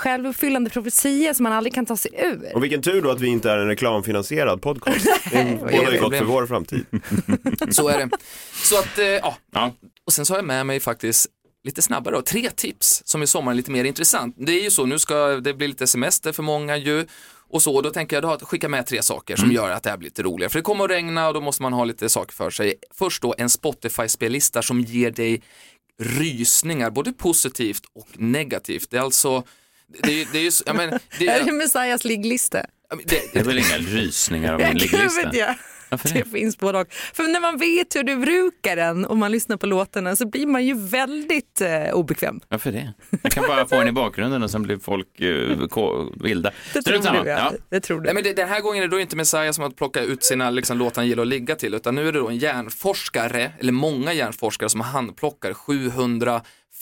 självuppfyllande 0.44 0.70
profetia 0.70 1.34
som 1.34 1.44
man 1.44 1.52
aldrig 1.52 1.74
kan 1.74 1.86
ta 1.86 1.96
sig 1.96 2.10
ur? 2.14 2.54
Och 2.54 2.62
vilken 2.62 2.82
tur 2.82 3.02
då 3.02 3.10
att 3.10 3.20
vi 3.20 3.28
inte 3.28 3.50
är 3.50 3.58
en 3.58 3.68
reklamfinansierad 3.68 4.62
podcast. 4.62 5.06
Det 5.32 5.58
bådar 5.60 5.92
ju 5.92 6.00
gott 6.00 6.16
för 6.16 6.24
vår 6.24 6.46
framtid. 6.46 6.86
Så 7.70 7.88
är 7.88 7.98
det. 7.98 8.10
Så 8.52 8.78
att, 8.78 8.98
eh, 8.98 9.06
ja. 9.06 9.36
Ja. 9.52 9.72
Och 10.06 10.12
sen 10.12 10.26
så 10.26 10.32
har 10.32 10.38
jag 10.38 10.44
med 10.44 10.66
mig 10.66 10.80
faktiskt 10.80 11.26
lite 11.64 11.82
snabbare 11.82 12.14
då, 12.14 12.22
tre 12.22 12.50
tips 12.50 13.02
som 13.04 13.22
i 13.22 13.26
sommar 13.26 13.52
är 13.52 13.56
lite 13.56 13.70
mer 13.70 13.84
intressant. 13.84 14.34
Det 14.38 14.52
är 14.52 14.62
ju 14.62 14.70
så, 14.70 14.86
nu 14.86 14.98
ska 14.98 15.26
det 15.26 15.54
bli 15.54 15.68
lite 15.68 15.86
semester 15.86 16.32
för 16.32 16.42
många 16.42 16.76
ju. 16.76 17.06
Och 17.50 17.62
så, 17.62 17.80
då 17.80 17.90
tänker 17.90 18.16
jag 18.16 18.22
då 18.22 18.30
att 18.30 18.42
skicka 18.42 18.68
med 18.68 18.86
tre 18.86 19.02
saker 19.02 19.36
som 19.36 19.52
gör 19.52 19.70
att 19.70 19.82
det 19.82 19.90
här 19.90 19.96
blir 19.96 20.06
lite 20.06 20.22
roligare. 20.22 20.50
För 20.50 20.58
det 20.58 20.62
kommer 20.62 20.84
att 20.84 20.90
regna 20.90 21.28
och 21.28 21.34
då 21.34 21.40
måste 21.40 21.62
man 21.62 21.72
ha 21.72 21.84
lite 21.84 22.08
saker 22.08 22.32
för 22.32 22.50
sig. 22.50 22.74
Först 22.94 23.22
då 23.22 23.34
en 23.38 23.48
Spotify-spellista 23.48 24.62
som 24.62 24.80
ger 24.80 25.10
dig 25.10 25.42
rysningar, 26.02 26.90
både 26.90 27.12
positivt 27.12 27.82
och 27.94 28.08
negativt. 28.14 28.90
Det 28.90 28.96
är 28.96 29.00
alltså, 29.00 29.44
det 30.02 30.22
är, 30.22 30.26
det 30.32 30.38
är 30.38 30.42
ju, 30.42 30.50
ja, 30.66 30.72
men, 30.72 30.90
det, 31.18 31.28
Är 31.28 31.44
det 31.44 31.50
är, 31.50 31.52
Messiahs 31.52 32.04
ligglista? 32.04 32.62
Det 33.04 33.36
är 33.36 33.44
väl 33.44 33.58
inga 33.58 33.78
rysningar 33.78 34.52
av 34.52 34.58
min 34.58 34.66
Jag 34.68 34.74
ligglista? 34.80 35.24
vet 35.24 35.34
jag. 35.34 35.54
Varför 35.90 36.08
Det 36.08 36.14
det? 36.22 36.30
finns 36.30 36.58
både 36.58 36.78
och. 36.78 36.92
För 36.92 37.22
när 37.22 37.40
man 37.40 37.56
vet 37.58 37.96
hur 37.96 38.02
du 38.02 38.16
brukar 38.16 38.76
den 38.76 39.04
och 39.04 39.16
man 39.16 39.32
lyssnar 39.32 39.56
på 39.56 39.66
låtarna 39.66 40.16
så 40.16 40.26
blir 40.26 40.46
man 40.46 40.64
ju 40.64 40.74
väldigt 40.74 41.60
eh, 41.60 41.92
obekväm. 41.92 42.40
Varför 42.48 42.72
det? 42.72 42.92
Jag 43.22 43.32
kan 43.32 43.44
bara 43.48 43.66
få 43.66 43.74
den 43.78 43.88
i 43.88 43.92
bakgrunden 43.92 44.42
och 44.42 44.50
sen 44.50 44.62
blir 44.62 44.78
folk 44.78 45.06
ko- 45.70 46.12
vilda. 46.24 46.50
Det 46.74 46.82
tror 46.82 46.98
du, 46.98 47.08
ja. 47.08 47.24
Ja. 47.26 47.52
Det 47.70 47.80
tror 47.80 48.00
du. 48.00 48.04
Nej, 48.04 48.14
men 48.14 48.22
det, 48.22 48.32
den 48.32 48.48
här 48.48 48.60
gången 48.60 48.82
är 48.82 48.88
det 48.88 48.96
då 48.96 49.00
inte 49.00 49.16
Messiah 49.16 49.50
som 49.52 49.64
att 49.64 49.76
plocka 49.76 50.00
ut 50.00 50.24
sina 50.24 50.50
liksom, 50.50 50.78
låtar 50.78 51.02
han 51.02 51.08
gillar 51.08 51.22
att 51.22 51.28
ligga 51.28 51.54
till, 51.56 51.74
utan 51.74 51.94
nu 51.94 52.08
är 52.08 52.12
det 52.12 52.18
då 52.18 52.28
en 52.28 52.36
hjärnforskare, 52.38 53.52
eller 53.60 53.72
många 53.72 54.12
hjärnforskare 54.12 54.68
som 54.68 54.80
handplockar 54.80 55.52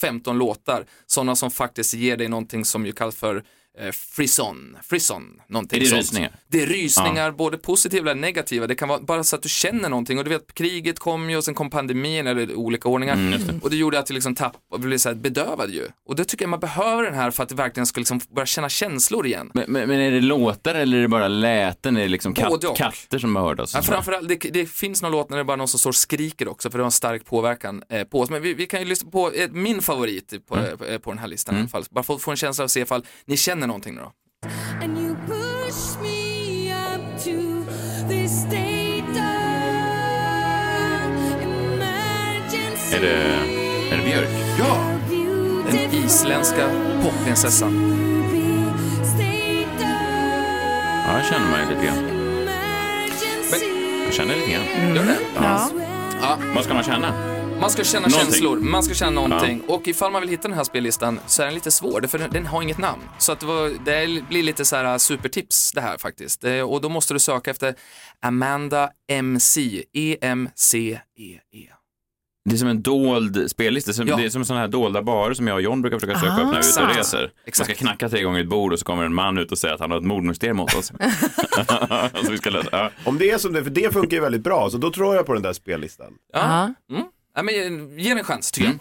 715 0.01 0.37
låtar, 0.37 0.85
sådana 1.07 1.35
som 1.35 1.51
faktiskt 1.51 1.93
ger 1.93 2.17
dig 2.17 2.27
någonting 2.27 2.65
som 2.65 2.85
ju 2.85 2.91
kallas 2.91 3.15
för 3.15 3.43
eh, 3.79 3.91
frisson, 3.91 4.77
frisson, 4.83 5.41
någonting 5.47 5.77
Är 5.77 5.81
det 5.81 5.87
sånt. 5.87 6.01
rysningar? 6.01 6.31
Det 6.47 6.61
är 6.61 6.67
rysningar, 6.67 7.31
både 7.31 7.57
positiva 7.57 8.11
eller 8.11 8.21
negativa. 8.21 8.67
Det 8.67 8.75
kan 8.75 8.89
vara 8.89 8.99
bara 8.99 9.23
så 9.23 9.35
att 9.35 9.41
du 9.43 9.49
känner 9.49 9.89
någonting 9.89 10.17
och 10.17 10.23
du 10.23 10.29
vet 10.29 10.53
kriget 10.53 10.99
kom 10.99 11.29
ju 11.29 11.37
och 11.37 11.43
sen 11.43 11.53
kom 11.53 11.69
pandemin 11.69 12.27
eller 12.27 12.55
olika 12.55 12.89
ordningar 12.89 13.13
Mm, 13.13 13.59
och 13.63 13.69
det 13.69 13.75
gjorde 13.75 13.99
att 13.99 14.05
du 14.05 14.13
liksom 14.13 14.35
tappade 14.35 14.63
och 14.71 14.79
blev 14.79 14.97
så 14.97 15.09
här 15.09 15.15
bedövad 15.15 15.69
ju. 15.69 15.87
Och 16.07 16.15
då 16.15 16.23
tycker 16.23 16.45
jag 16.45 16.49
man 16.49 16.59
behöver 16.59 17.03
den 17.03 17.13
här 17.13 17.31
för 17.31 17.43
att 17.43 17.49
du 17.49 17.55
verkligen 17.55 17.85
ska 17.85 17.99
liksom 17.99 18.19
börja 18.35 18.45
känna 18.45 18.69
känslor 18.69 19.25
igen. 19.25 19.51
Men, 19.53 19.71
men, 19.71 19.87
men 19.87 19.99
är 19.99 20.11
det 20.11 20.21
låtar 20.21 20.75
eller 20.75 20.97
är 20.97 21.01
det 21.01 21.07
bara 21.07 21.27
läten? 21.27 21.97
Är 21.97 22.01
det 22.01 22.07
liksom 22.07 22.35
och. 22.49 22.77
katter 22.77 23.19
som 23.19 23.35
har 23.35 23.43
hört 23.43 23.59
oss? 23.59 23.73
Ja, 23.75 23.81
framförallt, 23.81 24.27
det, 24.27 24.35
det 24.35 24.65
finns 24.65 25.01
någon 25.01 25.11
låt 25.11 25.29
när 25.29 25.37
det 25.37 25.41
är 25.41 25.45
bara 25.45 25.57
någon 25.57 25.67
som 25.67 25.79
står 25.79 25.89
och 25.89 25.95
skriker 25.95 26.47
också 26.47 26.71
för 26.71 26.77
det 26.77 26.83
har 26.83 26.87
en 26.87 26.91
stark 26.91 27.25
påverkan 27.25 27.83
eh, 27.89 28.03
på 28.03 28.19
oss. 28.19 28.29
Men 28.29 28.41
vi, 28.41 28.53
vi 28.53 28.65
kan 28.65 28.79
ju 28.79 28.85
lyssna 28.85 29.11
på 29.11 29.31
eh, 29.31 29.49
min 29.51 29.81
favorit 29.83 30.47
på, 30.47 30.55
Mm. 30.55 30.67
eh, 30.89 30.97
på 30.97 31.09
den 31.11 31.19
här 31.19 31.27
listan 31.27 31.55
i 31.55 31.59
alla 31.59 31.67
fall. 31.67 31.85
Bara 31.91 32.03
för 32.03 32.13
att 32.15 32.21
få 32.21 32.31
en 32.31 32.37
känsla 32.37 32.61
av 32.63 32.65
att 32.65 32.71
se 32.71 32.79
ifall 32.79 33.05
ni 33.25 33.37
känner 33.37 33.67
någonting 33.67 33.95
nu 33.95 34.01
då. 34.01 34.11
And 34.83 34.97
you 34.97 35.15
push 35.27 36.01
me 36.01 36.73
up 36.73 37.23
to 37.23 37.63
this 38.09 38.31
state 38.41 39.03
of 41.27 41.43
emergency. 41.43 42.95
Är 42.95 43.01
det, 43.01 43.15
är 43.95 43.97
det 43.97 44.03
Björk? 44.05 44.29
Ja! 44.59 44.89
Den 45.71 45.93
isländska 46.05 46.69
popprinsessan. 47.03 47.99
Ja, 51.07 51.17
jag 51.17 51.25
känner 51.25 51.51
mig 51.51 51.65
lite 51.69 51.85
grann. 51.85 52.09
Jag 54.05 54.13
känner 54.13 54.35
lite 54.35 54.51
grann. 54.51 54.95
Gör 54.95 55.03
det? 55.05 55.17
Ja. 55.35 55.69
Ja, 56.21 56.37
Vad 56.55 56.63
ska 56.63 56.73
man 56.73 56.83
känna? 56.83 57.32
Man 57.59 57.69
ska 57.69 57.83
känna 57.83 58.07
Någonting. 58.07 58.31
känslor, 58.31 58.57
man 58.59 58.83
ska 58.83 58.93
känna 58.93 59.11
någonting. 59.11 59.61
Och 59.67 59.87
ifall 59.87 60.11
man 60.11 60.21
vill 60.21 60.29
hitta 60.29 60.47
den 60.47 60.57
här 60.57 60.63
spellistan 60.63 61.19
så 61.27 61.41
är 61.41 61.45
den 61.45 61.53
lite 61.55 61.71
svår, 61.71 62.01
för 62.07 62.17
den, 62.29 62.45
har 62.45 62.61
inget 62.61 62.77
namn. 62.77 63.01
Så 63.19 63.31
att 63.31 63.39
det, 63.39 63.45
var, 63.45 63.71
det 63.85 64.27
blir 64.29 64.43
lite 64.43 64.65
så 64.65 64.75
här 64.75 64.97
supertips 64.97 65.71
det 65.71 65.81
här 65.81 65.97
faktiskt. 65.97 66.43
Och 66.67 66.81
då 66.81 66.89
måste 66.89 67.13
du 67.13 67.19
söka 67.19 67.51
efter 67.51 67.75
Amanda 68.21 68.89
MC, 69.11 69.61
E 69.61 69.83
E-M-C-E-E. 69.93 71.69
Det 72.49 72.55
är 72.55 72.57
som 72.57 72.67
en 72.67 72.81
dold 72.81 73.51
spellista, 73.51 73.93
som, 73.93 74.07
Ja. 74.07 74.15
det 74.15 74.25
är 74.25 74.29
som 74.29 74.45
sådana 74.45 74.61
här 74.61 74.67
dolda 74.67 75.01
barer 75.01 75.33
som 75.33 75.47
jag 75.47 75.55
och 75.55 75.61
John 75.61 75.81
brukar 75.81 75.99
försöka 75.99 76.19
söka 76.19 76.33
upp 76.33 76.37
när 76.37 76.51
vi 76.51 76.55
är 76.55 76.59
ute 76.59 76.79
och 76.83 76.89
Exakt. 76.89 76.97
reser. 76.97 77.21
Man 77.21 77.29
Exakt. 77.45 77.69
ska 77.69 77.85
knacka 77.85 78.09
tre 78.09 78.23
gånger 78.23 78.39
i 78.39 78.41
ett 78.41 78.49
bord 78.49 78.73
och 78.73 78.79
så 78.79 78.85
kommer 78.85 79.03
en 79.03 79.13
man 79.13 79.37
ut 79.37 79.51
och 79.51 79.57
säger 79.57 79.73
att 79.73 79.79
han 79.79 79.91
har 79.91 79.97
ett 79.97 80.03
mordmysterium 80.03 80.57
mot 80.57 80.75
oss. 80.75 80.87
så 82.25 82.31
vi 82.31 82.37
ska 82.37 82.49
lösa. 82.49 82.69
Ja. 82.71 82.89
Om 83.05 83.17
det 83.17 83.31
är 83.31 83.37
som 83.37 83.53
det, 83.53 83.63
för 83.63 83.69
det 83.71 83.93
funkar 83.93 84.17
ju 84.17 84.21
väldigt 84.23 84.43
bra, 84.43 84.69
så 84.69 84.77
då 84.77 84.91
tror 84.91 85.15
jag 85.15 85.25
på 85.25 85.33
den 85.33 85.43
där 85.43 85.53
spellistan. 85.53 86.13
Ja. 86.33 86.73
Mm. 86.91 87.03
Ja, 87.35 87.43
men 87.43 87.53
ge- 87.53 88.01
ge 88.03 88.09
den 88.09 88.17
en 88.17 88.23
chans 88.23 88.51
tycker 88.51 88.67
jag. 88.67 88.79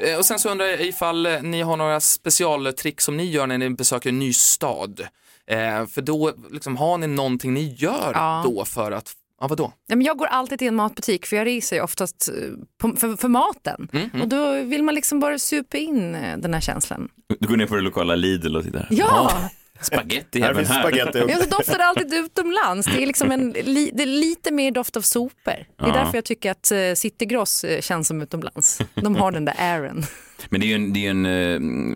Eh, 0.00 0.18
Och 0.18 0.26
sen 0.26 0.38
så 0.38 0.48
undrar 0.50 0.66
jag 0.66 0.80
ifall 0.80 1.26
eh, 1.26 1.42
ni 1.42 1.62
har 1.62 1.76
några 1.76 2.00
specialtrick 2.00 3.00
som 3.00 3.16
ni 3.16 3.24
gör 3.24 3.46
när 3.46 3.58
ni 3.58 3.70
besöker 3.70 4.08
en 4.10 4.18
ny 4.18 4.32
stad. 4.32 5.00
Eh, 5.46 5.86
för 5.86 6.00
då 6.02 6.32
liksom, 6.50 6.76
har 6.76 6.98
ni 6.98 7.06
någonting 7.06 7.54
ni 7.54 7.74
gör 7.78 8.12
Ja. 8.14 8.42
då 8.44 8.64
för 8.64 8.92
att, 8.92 9.12
ja 9.40 9.46
vadå? 9.46 9.72
Ja, 9.86 9.96
men 9.96 10.06
jag 10.06 10.18
går 10.18 10.26
alltid 10.26 10.58
till 10.58 10.68
en 10.68 10.74
matbutik 10.74 11.26
för 11.26 11.36
jag 11.36 11.46
reser 11.46 11.76
ju 11.76 11.82
oftast 11.82 12.28
eh, 12.28 12.34
på, 12.80 12.96
för, 12.96 13.16
för 13.16 13.28
maten. 13.28 13.88
Mm, 13.92 14.22
Och 14.22 14.28
då 14.28 14.62
vill 14.62 14.82
man 14.82 14.94
liksom 14.94 15.20
bara 15.20 15.38
supa 15.38 15.76
in 15.76 16.14
eh, 16.14 16.38
den 16.38 16.54
här 16.54 16.60
känslan. 16.60 17.08
Du 17.40 17.48
går 17.48 17.56
ner 17.56 17.66
på 17.66 17.74
det 17.76 17.82
lokala 17.82 18.14
Lidl 18.14 18.56
och 18.56 18.64
tittar. 18.64 18.86
Ja, 18.90 19.50
Spaghetti 19.80 20.40
Här 20.40 20.50
även 20.50 20.56
finns 20.64 20.68
här. 20.76 20.80
spagetti 20.80 21.24
ja 21.28 21.36
så 21.38 21.48
doftar 21.48 21.78
det 21.78 21.84
alltid 21.84 22.14
utomlands. 22.14 22.86
Det 22.86 23.02
är, 23.02 23.06
liksom 23.06 23.30
en, 23.30 23.50
li, 23.50 23.90
det 23.94 24.02
är 24.02 24.06
lite 24.06 24.52
mer 24.52 24.70
doft 24.70 24.96
av 24.96 25.00
sopor. 25.00 25.34
Det 25.44 25.52
är 25.84 25.88
Ja. 25.88 25.92
därför 25.92 26.14
jag 26.14 26.24
tycker 26.24 26.50
att 26.50 26.72
uh, 26.74 26.94
Citygross 26.94 27.64
eh, 27.64 27.80
känns 27.80 28.08
som 28.08 28.22
utomlands. 28.22 28.78
De 28.94 29.16
har 29.16 29.32
den 29.32 29.44
där 29.44 29.54
airen. 29.58 30.02
Men 30.50 30.60
det 30.60 30.66
är 30.66 30.68
ju 30.68 30.74
en, 30.74 30.92
det 30.92 31.06
är 31.06 31.10
en 31.10 31.26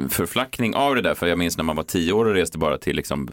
eh, 0.03 0.09
förflackning 0.09 0.75
av 0.75 0.95
det 0.95 1.03
där, 1.03 1.15
för 1.15 1.27
jag 1.27 1.39
minns 1.39 1.57
när 1.57 1.65
man 1.65 1.77
var 1.77 1.83
tio 1.83 2.13
år 2.13 2.25
och 2.25 2.35
reste 2.35 2.59
bara 2.59 2.79
till 2.79 2.97
liksom 2.97 3.29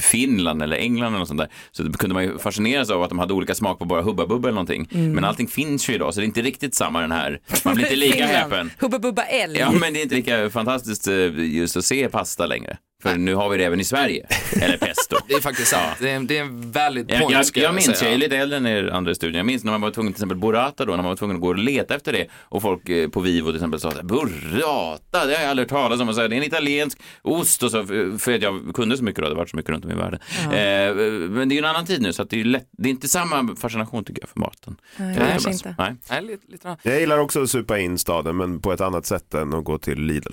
Finland 0.00 0.62
eller 0.62 0.76
England 0.76 1.08
eller 1.08 1.18
något 1.18 1.28
sånt 1.28 1.40
där, 1.40 1.48
så 1.72 1.92
kunde 1.92 2.14
man 2.14 2.24
ju 2.24 2.38
fascineras 2.38 2.90
av 2.90 3.02
att 3.02 3.08
de 3.08 3.18
hade 3.18 3.34
olika 3.34 3.54
smak 3.54 3.78
på 3.78 3.84
bara 3.84 4.02
Hubba 4.02 4.26
Bubba 4.26 4.48
eller 4.48 4.54
någonting. 4.54 4.88
Men 4.90 5.24
allting 5.24 5.48
finns 5.48 5.90
ju 5.90 5.94
idag, 5.94 6.14
så 6.14 6.20
det 6.20 6.24
är 6.24 6.26
inte 6.26 6.42
riktigt 6.42 6.74
samma 6.74 7.00
den 7.00 7.12
här, 7.12 7.40
man 7.64 7.74
blir 7.74 7.84
inte 7.84 7.96
lika 7.96 8.26
häpen. 8.26 8.70
Hubba 8.78 8.98
Bubba 8.98 9.22
L. 9.22 9.56
Ja, 9.58 9.72
men 9.72 9.92
det 9.92 10.00
är 10.00 10.02
inte 10.02 10.14
lika 10.14 10.50
fantastiskt 10.50 11.08
eh, 11.08 11.14
just 11.38 11.76
att 11.76 11.84
se 11.84 12.08
pasta 12.08 12.46
längre. 12.46 12.76
För 13.02 13.16
nu 13.16 13.34
har 13.34 13.48
vi 13.48 13.56
det 13.56 13.64
även 13.64 13.80
i 13.80 13.84
Sverige, 13.84 14.26
eller 14.60 14.76
pesto. 14.76 15.16
Det 15.28 15.34
är 15.34 15.40
faktiskt 15.40 15.68
sant. 15.68 15.96
Det, 16.00 16.10
är, 16.10 16.20
det 16.20 16.36
är 16.38 16.42
en 16.42 17.04
Jag, 17.08 17.20
point 17.20 17.32
jag, 17.32 17.46
ska 17.46 17.60
jag 17.60 17.74
minns, 17.74 17.84
säga. 17.86 18.02
jag 18.10 18.12
är 18.14 18.18
lite 18.18 18.36
äldre 18.36 18.56
än 18.56 18.66
er 18.66 18.88
andra 18.88 19.10
i 19.12 19.14
studion. 19.14 19.36
Jag 19.36 19.46
minns 19.46 19.64
när 19.64 19.72
man 19.72 19.80
var 19.80 19.90
tvungen, 19.90 20.12
till 20.12 20.16
exempel 20.18 20.38
burrata 20.38 20.84
då, 20.84 20.90
när 20.90 20.96
man 21.02 21.06
var 21.06 21.16
tvungen 21.16 21.36
att 21.36 21.42
gå 21.42 21.48
och 21.48 21.58
leta 21.58 21.94
efter 21.94 22.12
det 22.12 22.26
och 22.32 22.62
folk 22.62 22.88
eh, 22.88 23.08
på 23.08 23.20
Vivo 23.20 23.46
till 23.46 23.54
exempel 23.54 23.80
sa 23.80 23.88
att 23.88 24.02
burrata, 24.02 25.26
det 25.26 25.34
har 25.34 25.42
jag 25.42 25.50
aldrig 25.50 25.70
hört 25.70 25.80
talas 25.82 26.00
om. 26.00 26.08
Och 26.08 26.14
så, 26.14 26.20
här, 26.20 26.28
det 26.28 26.34
är 26.34 26.38
en 26.38 26.42
italiensk 26.44 26.98
ost 27.22 27.62
och 27.62 27.70
så, 27.70 27.84
för 28.18 28.34
att 28.34 28.42
jag 28.42 28.70
kunde 28.74 28.96
så 28.96 29.04
mycket 29.04 29.22
då, 29.22 29.28
det 29.28 29.34
har 29.34 29.38
varit 29.38 29.50
så 29.50 29.56
mycket 29.56 29.70
runt 29.70 29.84
om 29.84 29.90
i 29.90 29.94
världen. 29.94 30.20
Eh, 30.42 30.94
men 31.30 31.48
det 31.48 31.52
är 31.52 31.56
ju 31.56 31.58
en 31.58 31.64
annan 31.64 31.86
tid 31.86 32.02
nu 32.02 32.12
så 32.12 32.22
att 32.22 32.30
det 32.30 32.40
är, 32.40 32.44
lätt, 32.44 32.68
det 32.72 32.88
är 32.88 32.90
inte 32.90 33.08
samma 33.08 33.56
fascination 33.56 34.04
tycker 34.04 34.22
jag 34.22 34.28
för 34.28 34.40
maten. 34.40 34.76
Nej, 34.96 35.16
Eh, 35.18 35.28
kanske 35.30 35.50
inte. 35.52 35.74
Nej. 35.78 35.94
Nej, 36.10 36.22
lite, 36.22 36.52
lite. 36.52 36.76
Jag 36.82 37.00
gillar 37.00 37.18
också 37.18 37.42
att 37.42 37.50
supa 37.50 37.78
in 37.78 37.98
staden, 37.98 38.36
men 38.36 38.60
på 38.60 38.72
ett 38.72 38.80
annat 38.80 39.06
sätt 39.06 39.34
än 39.34 39.54
att 39.54 39.64
gå 39.64 39.78
till 39.78 39.98
Lidl. 40.00 40.32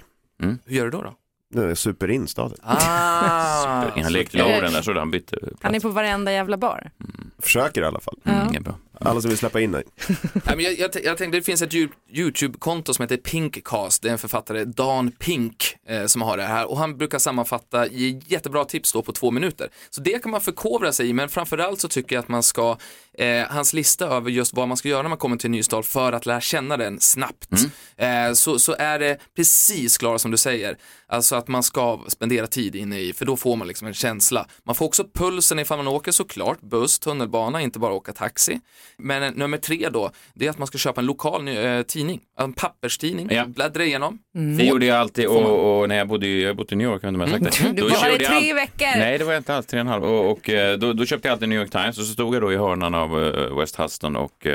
Hur 0.65 0.75
gör 0.75 0.85
du 0.85 0.91
då? 0.91 1.01
då? 1.01 1.13
Nu, 1.51 1.75
super 1.75 2.11
in 2.11 2.27
staden. 2.27 2.57
Ah, 2.63 3.85
Han 4.03 4.13
lekte 4.13 4.37
med 4.37 4.57
orden 4.57 4.73
där 4.73 4.81
så 4.81 4.93
han 4.99 5.11
bytte 5.11 5.37
plats. 5.39 5.55
Han 5.61 5.75
är 5.75 5.79
på 5.79 5.89
varenda 5.89 6.31
jävla 6.31 6.57
bar. 6.57 6.91
Försöker 7.39 7.81
i 7.81 7.85
alla 7.85 7.99
fall. 7.99 8.15
Mm, 8.25 8.47
det 8.51 8.57
är 8.57 8.61
bra. 8.61 8.75
Alla 8.99 9.21
som 9.21 9.29
vill 9.29 9.37
släppa 9.37 9.61
in 9.61 9.71
dig. 9.71 9.83
Nej, 10.33 10.55
men 10.55 10.59
jag, 10.59 10.79
jag, 10.79 10.91
jag 11.03 11.17
tänkte 11.17 11.37
det 11.37 11.41
finns 11.41 11.61
ett 11.61 11.73
YouTube-konto 12.09 12.93
som 12.93 13.03
heter 13.03 13.17
Pinkcast. 13.17 14.01
Det 14.01 14.07
är 14.07 14.11
en 14.11 14.19
författare, 14.19 14.65
Dan 14.65 15.11
Pink, 15.11 15.75
eh, 15.87 16.05
som 16.05 16.21
har 16.21 16.37
det 16.37 16.43
här 16.43 16.69
och 16.69 16.77
han 16.77 16.97
brukar 16.97 17.19
sammanfatta, 17.19 17.87
ge 17.87 18.21
jättebra 18.25 18.65
tips 18.65 18.93
då 18.93 19.01
på 19.01 19.11
två 19.11 19.31
minuter. 19.31 19.69
Så 19.89 20.01
det 20.01 20.23
kan 20.23 20.31
man 20.31 20.41
förkovra 20.41 20.91
sig 20.91 21.09
i, 21.09 21.13
men 21.13 21.29
framförallt 21.29 21.81
så 21.81 21.87
tycker 21.87 22.15
jag 22.15 22.23
att 22.23 22.27
man 22.27 22.43
ska, 22.43 22.77
eh, 23.17 23.45
hans 23.49 23.73
lista 23.73 24.07
över 24.07 24.29
just 24.29 24.53
vad 24.53 24.67
man 24.67 24.77
ska 24.77 24.89
göra 24.89 25.01
när 25.01 25.09
man 25.09 25.17
kommer 25.17 25.37
till 25.37 25.47
en 25.47 25.51
ny 25.51 25.63
stad 25.63 25.85
för 25.85 26.11
att 26.13 26.25
lära 26.25 26.41
känna 26.41 26.77
den 26.77 26.99
snabbt. 26.99 27.49
Eh, 27.97 28.33
så, 28.33 28.59
så 28.59 28.75
är 28.79 28.99
det 28.99 29.17
precis 29.35 29.97
Klara 29.97 30.19
som 30.19 30.31
du 30.31 30.37
säger, 30.37 30.77
alltså 31.07 31.35
att 31.35 31.47
man 31.47 31.63
ska 31.63 31.99
spendera 32.07 32.47
tid 32.47 32.75
inne 32.75 32.99
i, 32.99 33.13
för 33.13 33.25
då 33.25 33.37
får 33.37 33.55
man 33.55 33.67
liksom 33.67 33.87
en 33.87 33.93
känsla. 33.93 34.47
Man 34.63 34.75
får 34.75 34.85
också 34.85 35.03
pulsen 35.13 35.59
ifall 35.59 35.77
man 35.77 35.87
åker 35.87 36.11
såklart, 36.11 36.61
buss, 36.61 36.99
tunnelbana, 36.99 37.61
inte 37.61 37.79
bara 37.79 37.93
åka 37.93 38.13
taxi. 38.13 38.59
Men 38.99 39.23
eh, 39.23 39.31
nummer 39.35 39.57
tre 39.57 39.89
då, 39.93 40.11
det 40.33 40.45
är 40.45 40.49
att 40.49 40.57
man 40.57 40.67
ska 40.67 40.77
köpa 40.77 41.01
en 41.01 41.07
lokal 41.07 41.47
eh, 41.47 41.81
tidning, 41.81 42.19
en 42.39 42.53
papperstidning, 42.53 43.27
Ja. 43.31 43.45
bläddra 43.45 43.83
igenom. 43.83 44.19
Det 44.57 44.63
gjorde 44.65 44.85
jag 44.85 44.97
alltid 44.97 45.27
och, 45.27 45.79
och 45.81 45.89
när 45.89 45.95
jag 45.97 46.07
bodde 46.07 46.27
i, 46.27 46.43
jag 46.43 46.55
bott 46.55 46.71
i 46.71 46.75
New 46.75 46.87
York, 46.87 47.03
jag 47.03 47.11
vet 47.11 47.21
inte 47.27 47.37
om 47.37 47.43
jag 47.43 47.53
sagt 47.53 47.63
det. 47.63 47.81
Du 47.81 47.89
Då 47.89 47.95
var 47.95 48.05
det 48.17 48.23
jag 48.23 48.41
tre 48.41 48.53
veckor. 48.53 48.99
Nej, 48.99 49.17
det 49.17 49.23
var 49.23 49.33
jag 49.33 49.39
inte 49.39 49.55
alls, 49.55 49.65
tre 49.65 49.79
och 49.79 49.81
en 49.81 49.87
halv. 49.87 50.03
Och, 50.03 50.31
och 50.31 50.49
eh, 50.49 50.77
då, 50.77 50.93
då 50.93 51.05
köpte 51.05 51.27
jag 51.27 51.33
alltid 51.33 51.49
New 51.49 51.59
York 51.59 51.71
Times 51.71 51.97
och 51.97 52.03
så 52.05 52.13
stod 52.13 52.35
jag 52.35 52.41
då 52.41 52.53
i 52.53 52.57
hörnan 52.57 52.95
av 52.95 53.23
eh, 53.25 53.57
West 53.59 53.79
Huston 53.79 54.15
och, 54.15 54.47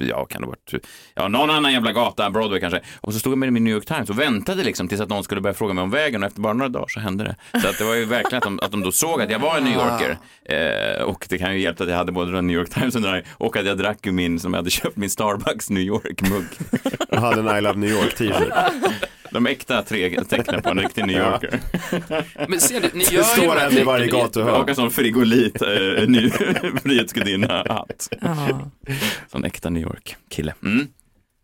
ja, 0.00 0.24
kan 0.24 0.40
det 0.42 0.46
varit, 0.48 0.74
ja, 1.14 1.28
någon 1.28 1.50
annan 1.50 1.72
jävla 1.72 1.92
gata, 1.92 2.30
Broadway 2.30 2.60
kanske. 2.60 2.80
Och 3.00 3.12
så 3.12 3.18
stod 3.18 3.32
jag 3.32 3.38
med 3.38 3.52
min 3.52 3.64
New 3.64 3.74
York 3.74 3.86
Times 3.86 4.10
och 4.10 4.18
väntade 4.20 4.64
liksom 4.64 4.88
tills 4.88 5.00
att 5.00 5.08
någon 5.08 5.24
skulle 5.24 5.40
börja 5.40 5.54
fråga 5.54 5.74
mig 5.74 5.82
om 5.82 5.90
vägen 5.90 6.22
och 6.22 6.26
efter 6.26 6.40
bara 6.40 6.52
några 6.52 6.68
dagar 6.68 6.86
så 6.88 7.00
hände 7.00 7.24
det. 7.52 7.60
Så 7.60 7.68
att 7.68 7.78
det 7.78 7.84
var 7.84 7.94
ju 7.94 8.04
verkligen 8.04 8.36
att 8.38 8.44
de, 8.44 8.60
att 8.62 8.70
de 8.70 8.80
då 8.82 8.92
såg 8.92 9.22
att 9.22 9.30
jag 9.30 9.38
var 9.38 9.56
en 9.56 9.64
New 9.64 9.74
Yorker. 9.74 10.16
Eh, 10.44 11.02
och 11.02 11.26
det 11.28 11.38
kan 11.38 11.54
ju 11.54 11.60
hjälpa 11.60 11.84
att 11.84 11.90
jag 11.90 11.96
hade 11.96 12.12
både 12.12 12.32
den 12.32 12.46
New 12.46 12.56
York 12.56 12.70
Times 12.70 12.96
och 13.30 13.56
att 13.60 13.66
jag 13.66 13.78
drack 13.78 14.06
ur 14.06 14.12
min, 14.12 14.40
som 14.40 14.52
jag 14.52 14.58
hade 14.58 14.70
köpt 14.70 14.96
min 14.96 15.10
Starbucks 15.10 15.70
New 15.70 15.82
York-mugg. 15.82 16.46
Jag 17.10 17.20
hade 17.20 17.50
en 17.50 17.58
I 17.58 17.60
Love 17.60 17.78
New 17.78 17.90
York 17.90 18.14
t-shirt. 18.14 18.52
De 19.32 19.46
äkta 19.46 19.82
tre 19.82 20.24
tecknen 20.24 20.62
på 20.62 20.68
en 20.70 20.78
riktig 20.80 21.06
New 21.06 21.16
Ja. 21.16 21.32
Yorker. 21.32 21.60
Men 22.48 22.60
ser 22.60 22.80
du, 22.80 22.88
ni 22.92 23.04
Det 23.04 23.12
gör 23.12 23.20
ju 23.22 23.24
står 23.42 23.56
en 23.60 23.78
i 23.78 23.82
varje 23.82 24.06
gatuhörn. 24.06 24.62
Och 24.62 24.68
en 24.68 24.74
sån 24.76 24.90
frigolit, 24.90 25.62
eh, 25.62 25.68
ny 26.08 26.30
Frihetsgudinna-hatt. 26.82 28.08
Ja. 28.20 28.70
Sån 29.32 29.44
äkta 29.44 29.70
New 29.70 29.82
York-kille. 29.82 30.54
Mm. 30.62 30.86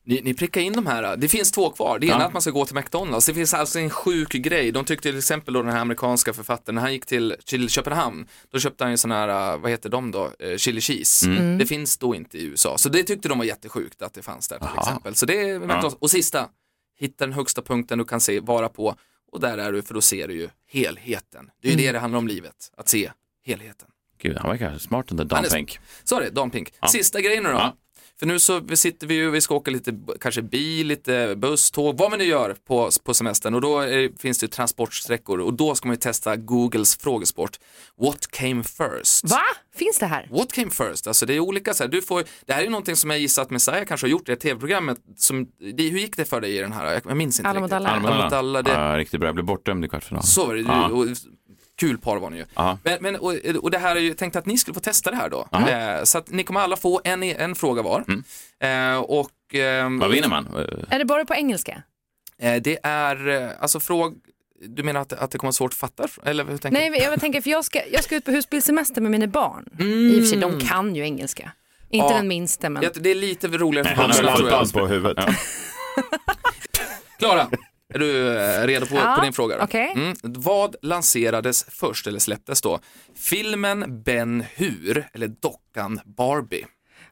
Ni, 0.07 0.21
ni 0.23 0.35
prickar 0.35 0.61
in 0.61 0.73
de 0.73 0.87
här, 0.87 1.16
det 1.16 1.29
finns 1.29 1.53
två 1.53 1.71
kvar. 1.71 1.99
Det 1.99 2.07
ena 2.07 2.19
Ja. 2.19 2.27
att 2.27 2.33
man 2.33 2.42
ska 2.42 2.51
gå 2.51 2.64
till 2.66 2.75
McDonalds. 2.75 3.27
Det 3.27 3.35
finns 3.35 3.55
alltså 3.55 3.79
en 3.79 3.90
sjuk 3.90 4.29
grej. 4.33 4.73
De 4.73 4.85
tyckte 4.85 5.09
till 5.09 5.19
exempel 5.19 5.55
då 5.55 5.62
den 5.62 5.73
här 5.73 5.81
amerikanska 5.81 6.33
författaren, 6.33 6.75
när 6.75 6.83
han 6.83 6.92
gick 6.92 7.07
till, 7.07 7.37
till 7.45 7.69
Köpenhamn, 7.69 8.27
då 8.51 8.59
köpte 8.59 8.85
han 8.85 8.90
ju 8.90 8.97
sån 8.97 9.11
här, 9.11 9.55
uh, 9.55 9.61
vad 9.61 9.71
heter 9.71 9.88
de 9.88 10.11
då, 10.11 10.33
Eh, 10.38 10.57
chili 10.57 10.81
cheese. 10.81 11.27
Mm. 11.27 11.59
Det 11.59 11.66
finns 11.66 11.99
då 11.99 12.14
inte 12.14 12.38
i 12.38 12.45
USA. 12.45 12.79
Så 12.79 12.88
det 12.88 13.03
tyckte 13.03 13.29
de 13.29 13.38
var 13.38 13.45
jättesjukt 13.45 14.03
att 14.03 14.14
det 14.14 14.23
fanns 14.23 14.49
där 14.49 14.59
till 14.59 14.66
Aha. 14.66 14.81
exempel. 14.83 15.14
Så 15.14 15.27
det 15.27 15.40
är 15.51 15.59
McDonalds. 15.59 15.97
Och 16.01 16.11
sista, 16.11 16.49
hitta 16.99 17.27
den 17.27 17.33
högsta 17.33 17.62
punkten 17.62 17.99
du 17.99 18.05
kan 18.05 18.21
se, 18.21 18.40
vara 18.40 18.69
på. 18.69 18.97
Och 19.33 19.40
där 19.40 19.59
är 19.59 19.73
du, 19.73 19.83
för 19.83 19.95
då 19.95 20.01
ser 20.01 20.29
du 20.29 20.35
ju 20.35 20.49
helheten. 20.73 21.51
Det 21.62 21.69
är 21.69 21.73
ju 21.73 21.79
det 21.79 21.92
det 21.92 21.99
handlar 21.99 22.19
om 22.19 22.29
livet, 22.29 22.73
att 22.77 22.88
se 22.88 23.11
helheten. 23.47 23.88
Gud, 24.19 24.37
han 24.37 24.51
verkar 24.51 24.79
smart 24.79 25.09
den 25.09 25.16
där 25.16 25.25
Dan 25.25 25.45
är 25.45 26.21
det, 26.21 26.31
Dan 26.31 26.51
Pink. 26.51 26.73
Ja. 26.81 26.88
Sista 26.88 27.21
grejen 27.21 27.42
nu 27.42 27.49
då. 27.49 27.55
Ja. 27.55 27.77
För 28.18 28.26
nu 28.26 28.38
så 28.38 28.61
sitter 28.76 29.07
vi 29.07 29.14
ju, 29.14 29.31
vi 29.31 29.40
ska 29.40 29.55
åka 29.55 29.70
lite, 29.70 29.94
kanske 30.20 30.42
bil, 30.42 30.87
lite 30.87 31.35
buss, 31.37 31.70
tåg, 31.70 31.98
vad 31.98 32.11
man 32.11 32.18
nu 32.18 32.24
gör 32.24 32.57
på, 32.66 32.90
på 33.05 33.14
semestern 33.14 33.55
och 33.55 33.61
då 33.61 33.79
är, 33.81 34.18
finns 34.18 34.38
det 34.38 34.44
ju 34.44 34.48
transportsträckor 34.48 35.40
och 35.40 35.55
då 35.55 35.74
ska 35.74 35.88
man 35.88 35.94
ju 35.94 36.00
testa 36.00 36.37
Googles 36.37 36.96
frågesport. 36.96 37.59
What 38.00 38.26
came 38.31 38.62
first? 38.64 39.31
Va? 39.31 39.40
Finns 39.76 39.98
det 39.98 40.07
här? 40.07 40.29
What 40.31 40.52
came 40.52 40.70
first? 40.70 41.07
Alltså 41.07 41.26
det 41.26 41.35
är 41.35 41.40
olika 41.40 41.74
så 41.74 41.83
här, 41.85 41.90
du 41.90 42.02
får, 42.02 42.24
det 42.46 42.52
här 42.52 42.61
är 42.61 42.64
ju 42.64 42.70
någonting 42.70 42.96
som 42.96 43.11
jag 43.11 43.18
gissar 43.18 43.42
att 43.42 43.50
Messiah 43.50 43.85
kanske 43.85 44.07
har 44.07 44.11
gjort 44.11 44.29
i 44.29 44.33
det 44.33 44.37
tv-programmet. 44.37 44.98
Som, 45.16 45.46
det, 45.74 45.88
hur 45.88 45.98
gick 45.98 46.16
det 46.16 46.24
för 46.24 46.40
dig 46.40 46.57
i 46.57 46.61
den 46.61 46.72
här? 46.72 46.92
Jag, 46.92 47.02
jag 47.09 47.16
minns 47.16 47.38
inte 47.40 47.48
Alla 47.48 47.61
mot 47.61 47.72
riktigt. 47.72 47.87
alla. 47.87 48.09
Alla 48.09 48.24
mot 48.24 48.33
alla, 48.33 48.62
det, 48.62 48.70
Ja, 48.70 48.96
riktigt 48.98 49.20
bra. 49.20 49.29
Jag 49.29 49.35
blev 49.35 49.46
bortdömd 49.46 49.85
i 49.85 49.88
kvartsfinalen. 49.88 50.26
så 50.26 50.46
var 50.46 50.55
det, 50.55 50.61
Ja. 50.61 50.88
och, 50.88 51.07
kul 51.81 51.99
par 51.99 52.17
var 52.17 52.31
ni 52.31 52.37
ju. 52.37 52.45
Men, 52.83 52.99
men, 53.01 53.17
och, 53.17 53.35
och 53.62 53.71
det 53.71 53.79
här 53.79 53.97
är 53.97 54.01
ju 54.01 54.15
tänkt 54.15 54.37
att 54.37 54.47
ni 54.47 54.59
skulle 54.59 54.75
få 54.75 54.81
testa 54.81 55.11
det 55.11 55.17
här 55.17 55.29
då. 55.31 55.49
Eh, 55.53 56.05
så 56.05 56.19
att 56.19 56.31
ni 56.31 56.43
kommer 56.45 56.61
alla 56.61 56.77
få 56.77 57.01
en, 57.05 57.23
en 57.23 57.55
fråga 57.55 57.83
var. 57.83 58.05
Eh, 58.61 58.97
och 58.99 59.31
ehm, 59.55 59.99
Vad 59.99 60.11
vinner 60.11 60.29
man? 60.29 60.47
Eh, 60.47 60.95
Är 60.95 60.99
det 60.99 61.05
bara 61.05 61.25
på 61.25 61.35
engelska? 61.35 61.83
eh, 62.39 62.62
det 62.62 62.79
är, 62.83 63.29
eh, 63.29 63.49
alltså 63.61 63.81
fråg, 63.81 64.15
du 64.69 64.83
menar 64.83 65.01
att, 65.01 65.12
att 65.12 65.31
det 65.31 65.39
kommer 65.39 65.49
vara 65.49 65.53
svårt 65.53 65.73
att 65.73 65.79
fatta? 65.79 66.09
Eller 66.25 66.45
hur 66.45 66.57
tänker 66.59 66.91
Nej, 66.91 67.01
jag 67.03 67.21
tänker 67.21 67.41
för 67.41 67.51
jag 67.51 67.65
ska, 67.65 67.81
jag 67.93 68.05
ska 68.05 68.17
ut 68.17 68.25
på 68.25 68.31
husbilsemester 68.31 69.01
med 69.01 69.11
mina 69.11 69.27
barn. 69.27 69.65
I 69.81 70.17
och 70.17 70.23
för 70.23 70.27
sig, 70.27 70.39
de 70.39 70.61
kan 70.61 70.97
ju 70.97 71.03
engelska. 71.03 71.53
Inte 71.91 72.07
Ja. 72.12 72.17
den 72.17 72.29
minsta 72.29 72.71
men. 72.71 72.83
Det, 72.83 73.03
det 73.03 73.11
är 73.11 73.15
lite 73.15 73.49
roligare 73.49 73.89
för 73.89 73.97
Nej, 74.09 74.17
han 74.17 74.45
har. 74.45 74.51
Band 74.51 74.73
på 74.73 74.87
huvudet. 74.87 75.25
Klara, 77.19 77.47
är 77.97 77.99
du 77.99 78.39
eh, 78.39 78.67
redo 78.67 78.87
på, 78.87 78.95
Ja, 78.97 79.15
på 79.19 79.25
din 79.25 79.33
fråga? 79.33 79.57
Då? 79.59 79.65
okej. 79.65 79.93
Mm. 79.97 80.17
Vad 80.23 80.77
lanserades 80.83 81.65
först, 81.69 82.07
eller 82.07 82.19
släpptes 82.19 82.61
då? 82.63 82.81
Filmen 83.17 84.03
Ben 84.03 84.45
Hur 84.55 85.09
eller 85.13 85.29
dockan 85.29 86.01
Barbie? 86.05 86.67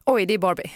Oj, 0.05 0.25
det 0.25 0.33
är 0.33 0.37
Barbie. 0.37 0.71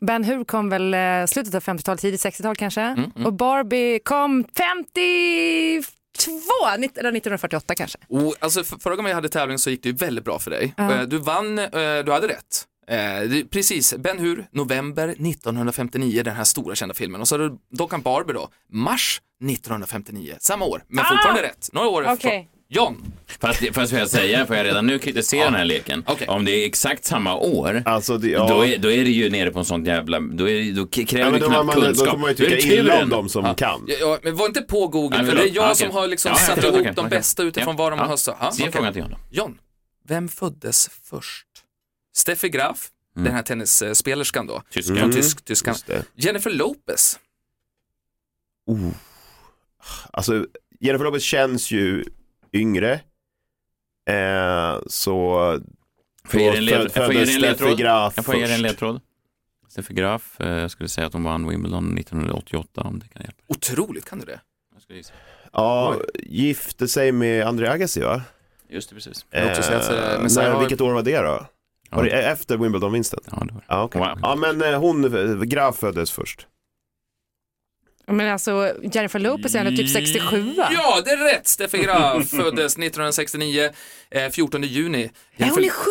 Ben 0.00 0.24
Hur 0.24 0.44
kom 0.44 0.68
väl 0.70 0.94
eh, 0.94 1.26
slutet 1.26 1.54
av 1.54 1.62
50-talet, 1.62 2.00
tidigt 2.00 2.24
60-tal 2.24 2.56
kanske. 2.56 2.80
Mm, 2.80 3.26
Och 3.26 3.32
Barbie 3.32 3.98
kom 3.98 4.44
52, 4.56 5.82
nitt- 6.78 6.98
eller 6.98 7.08
1948 7.10 7.74
kanske. 7.74 7.98
Och, 8.08 8.34
alltså, 8.38 8.64
för, 8.64 8.78
förra 8.78 8.96
gången 8.96 9.08
vi 9.08 9.14
hade 9.14 9.28
tävling 9.28 9.58
så 9.58 9.70
gick 9.70 9.82
det 9.82 9.88
ju 9.88 9.94
väldigt 9.94 10.24
bra 10.24 10.38
för 10.38 10.50
dig. 10.50 10.74
Ja. 10.76 10.92
Eh, 10.94 11.02
Du 11.02 11.18
vann, 11.18 11.56
du 12.04 12.12
hade 12.12 12.28
rätt. 12.28 12.66
Eh, 12.90 12.96
det- 13.28 13.50
Precis, 13.50 13.94
Ben 13.98 14.18
Hur, 14.18 14.46
november 14.52 15.08
1959, 15.08 16.22
den 16.22 16.36
här 16.36 16.44
stora 16.44 16.74
kända 16.74 16.94
filmen. 16.94 17.20
Och 17.20 17.28
så 17.28 17.34
har 17.34 17.38
du 17.48 17.58
dockan 17.76 18.02
Barbie 18.02 18.32
då, 18.32 18.48
mars 18.72 19.20
1959, 19.44 20.34
samma 20.40 20.64
år, 20.64 20.82
men 20.88 21.04
fortfarande 21.04 21.42
rätt. 21.42 21.68
Några 21.72 21.88
år 21.88 22.04
Ah! 22.06 22.12
Efter. 22.12 22.44
John, 22.72 23.12
Fast, 23.40 23.74
fast 23.74 23.90
får 23.90 23.98
jag 23.98 24.08
säga, 24.08 24.46
får 24.46 24.56
jag 24.56 24.66
redan 24.66 24.86
nu 24.86 24.98
kritisera 24.98 25.44
den 25.44 25.54
här 25.54 25.64
leken. 25.64 26.04
Okej. 26.06 26.28
Om 26.28 26.44
det 26.44 26.52
är 26.52 26.66
exakt 26.66 27.04
samma 27.04 27.36
år, 27.36 27.82
Alltså, 27.84 28.18
det, 28.18 28.28
ja. 28.28 28.48
då, 28.48 28.66
är, 28.66 28.78
då 28.78 28.90
är 28.90 29.04
det 29.04 29.10
ju 29.10 29.30
nere 29.30 29.50
på 29.50 29.58
en 29.58 29.64
sån 29.64 29.84
jävla, 29.84 30.20
då, 30.20 30.48
är, 30.48 30.72
då 30.72 30.86
kräver 30.86 31.24
Ja, 31.26 31.30
det 31.30 31.38
då, 31.38 31.46
knappt 31.46 31.66
man, 31.66 31.76
då 31.76 31.82
kunskap. 31.82 32.08
får 32.10 32.18
man 32.18 32.30
ju 32.30 32.34
Då 32.36 32.44
är 32.44 32.50
tycka 32.50 32.68
det 32.68 32.74
illa 32.74 33.02
om 33.02 33.08
de 33.08 33.28
som 33.28 33.54
kan. 33.54 33.84
ja, 33.86 33.94
ja, 34.00 34.18
men 34.22 34.36
var 34.36 34.46
inte 34.46 34.60
på 34.62 34.86
Google, 34.88 35.16
Nej, 35.22 35.26
för 35.30 35.36
det 35.36 35.42
är 35.42 35.54
jag 35.54 35.70
Ja, 35.70 35.74
som 35.74 35.90
har 35.90 36.06
liksom 36.08 36.30
Ja, 36.30 36.36
satt 36.36 36.64
ihop 36.64 36.76
okej, 36.80 36.92
de 36.96 37.08
bästa 37.08 37.42
utifrån 37.42 37.74
Ja, 37.78 37.82
vad 37.82 37.92
de 37.92 37.98
ja. 37.98 38.04
har. 38.06 38.18
Ja, 38.26 38.50
Ge 38.54 38.62
okej. 38.62 38.72
frågan 38.72 38.92
till. 38.92 39.04
John, 39.30 39.58
vem 40.08 40.28
föddes 40.28 40.90
först? 41.04 41.46
Steffi 42.12 42.48
Graf, 42.48 42.88
den 43.14 43.26
här 43.32 43.42
tennisspelerskan 43.42 44.46
då, 44.46 44.62
Tyskan. 44.70 44.96
från 44.96 45.12
tysk, 45.12 45.44
tyskan. 45.44 45.74
Jennifer 46.14 46.50
Lopez, 46.50 47.18
Oh. 48.66 48.90
Alltså, 50.12 50.46
Jennifer 50.80 51.04
Lopez 51.04 51.22
känns 51.22 51.70
ju 51.70 52.04
yngre. 52.52 52.92
Eh, 54.10 54.78
så 54.86 55.34
Får 56.24 56.40
jag 56.40 56.54
ge 56.62 56.72
en 56.74 56.78
en 56.84 56.90
föddes 56.90 57.38
ledtråd? 57.38 57.68
Steffi 57.68 57.82
Graf 57.82 58.12
Jag 58.16 58.24
får 58.24 58.34
ge 58.36 58.44
dig 58.46 58.54
en 58.54 58.62
ledtråd. 58.62 59.00
Steffi 59.68 59.94
Graf, 59.94 60.40
eh, 60.40 60.48
jag 60.58 60.70
skulle 60.70 60.88
säga 60.88 61.06
att 61.06 61.12
hon 61.12 61.22
vann 61.24 61.48
Wimbledon 61.48 61.94
1988 61.98 62.80
om 62.80 62.98
det 62.98 63.08
kan 63.08 63.22
hjälpa. 63.22 63.42
otroligt 63.46 64.04
kan 64.04 64.18
du 64.18 64.24
det? 64.26 64.40
Jag 64.74 64.82
skulle 64.82 64.96
gissa. 64.98 65.12
Ja, 65.52 65.96
gifte 66.14 66.88
sig 66.88 67.12
med 67.12 67.46
André 67.46 67.68
Agassi 67.68 68.00
va? 68.00 68.22
Just 68.68 68.88
det, 68.88 68.94
precis. 68.94 69.26
vill 69.30 69.44
också 69.44 69.62
säga 69.62 69.78
att, 69.78 70.14
eh, 70.16 70.22
Messiah 70.22 70.44
när, 70.46 70.52
har- 70.52 70.60
vilket 70.60 70.80
år 70.80 70.92
var 70.92 71.02
det 71.02 71.18
då? 71.20 71.46
Var 71.90 72.04
det 72.04 72.10
efter 72.10 72.56
Wimbledon-vinsten? 72.56 73.20
Ja, 73.30 73.44
det 73.48 73.52
var 73.54 73.60
det. 73.60 73.66
Ja, 73.68 73.82
okej. 73.82 73.98
Wow. 74.00 74.18
ja 74.22 74.36
men 74.36 74.62
eh, 74.62 74.80
hon, 74.80 75.04
eh, 75.04 75.42
Graf 75.42 75.76
föddes 75.78 76.10
först. 76.12 76.46
Men 78.06 78.32
alltså 78.32 78.72
Jennifer 78.92 79.18
Lopez 79.18 79.54
är 79.54 79.58
ändå 79.64 79.76
typ 79.76 79.90
67 79.90 80.54
va? 80.56 80.68
Ja, 80.72 81.00
det 81.04 81.10
är 81.10 81.32
rätt! 81.34 81.46
Steffi 81.48 81.78
Graf 81.78 82.28
föddes 82.30 82.72
1969, 82.78 83.70
eh, 84.10 84.28
14 84.30 84.62
juni. 84.62 84.98
Nej, 84.98 85.10
Jennifer, 85.36 85.54
hon 85.56 85.64
är 85.64 85.70
70. 85.70 85.90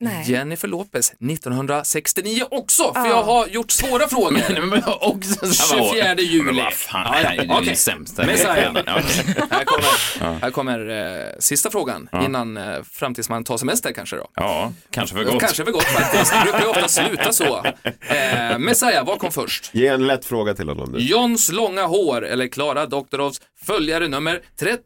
Nej. 0.00 0.30
Jennifer 0.30 0.68
Lopez 0.68 1.10
1969 1.10 2.42
också, 2.50 2.94
för 2.94 3.00
Ja. 3.00 3.06
jag 3.08 3.22
har 3.22 3.46
gjort 3.46 3.70
svåra 3.70 4.08
frågor. 4.08 4.30
Nej, 4.50 4.60
men 4.60 4.82
också 5.00 5.46
samma 5.52 5.82
år. 5.82 5.92
24 5.92 6.14
juli. 6.14 6.42
Men 6.42 6.56
vad 6.56 6.72
fan, 6.72 7.02
Ja, 7.14 7.20
det 7.20 7.28
här 7.28 7.38
är 7.38 7.42
ju 7.44 7.50
okej. 7.52 7.66
det 7.68 7.76
sämsta. 7.76 8.26
Messiah. 8.26 8.58
Ja. 8.86 8.92
Här 9.50 9.64
kommer, 9.64 10.40
här 10.40 10.50
kommer 10.50 10.90
eh, 10.90 11.38
sista 11.38 11.70
frågan 11.70 12.08
innan 12.24 12.56
eh, 12.56 12.82
fram 12.82 13.14
tills 13.14 13.28
man 13.28 13.44
tar 13.44 13.56
semester 13.58 13.92
kanske 13.92 14.16
då. 14.16 14.28
Ja, 14.34 14.72
kanske 14.90 15.16
för 15.16 15.24
gott. 15.24 15.40
Kanske 15.40 15.64
för 15.64 15.72
gott 15.72 15.84
faktiskt. 15.84 16.32
Det 16.32 16.40
brukar 16.42 16.60
ju 16.60 16.66
ofta 16.66 16.88
sluta 16.88 17.32
så. 17.32 17.64
Eh, 18.08 18.58
Messiah, 18.58 19.06
vad 19.06 19.18
kom 19.18 19.32
först? 19.32 19.70
Ge 19.74 19.86
en 19.86 20.06
lätt 20.06 20.24
fråga 20.24 20.54
till 20.54 20.68
honom 20.68 20.92
du. 20.92 20.98
Johns 20.98 21.52
långa 21.52 21.86
hår 21.86 22.26
eller 22.26 22.48
Klara 22.48 22.86
Doktorovs 22.86 23.40
följare 23.66 24.08
nummer 24.08 24.40
30 24.58 24.80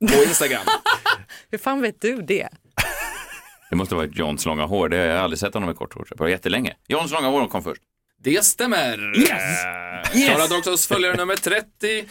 000 0.00 0.12
på 0.12 0.22
Instagram. 0.24 0.62
Hur 1.50 1.58
fan 1.58 1.80
vet 1.82 2.00
du 2.00 2.22
det? 2.22 2.48
Det 3.70 3.76
måste 3.76 3.94
varit 3.94 4.18
Johns 4.18 4.46
långa 4.46 4.66
hår. 4.66 4.88
Det 4.88 4.96
har 4.96 5.04
jag 5.04 5.18
aldrig 5.18 5.38
sett 5.38 5.54
honom 5.54 5.66
med 5.66 5.76
kort 5.76 5.94
hår. 5.94 6.06
Det 6.10 6.20
var 6.20 6.28
jättelänge. 6.28 6.76
Johns 6.88 7.12
långa 7.12 7.28
hår 7.28 7.46
kom 7.46 7.62
först. 7.62 7.82
Det 8.24 8.44
stämmer. 8.44 9.18
Yes! 9.18 9.62
Klara 10.26 10.46
Doktors 10.46 10.86
följare 10.86 11.16
nummer 11.16 11.36
30 11.36 12.04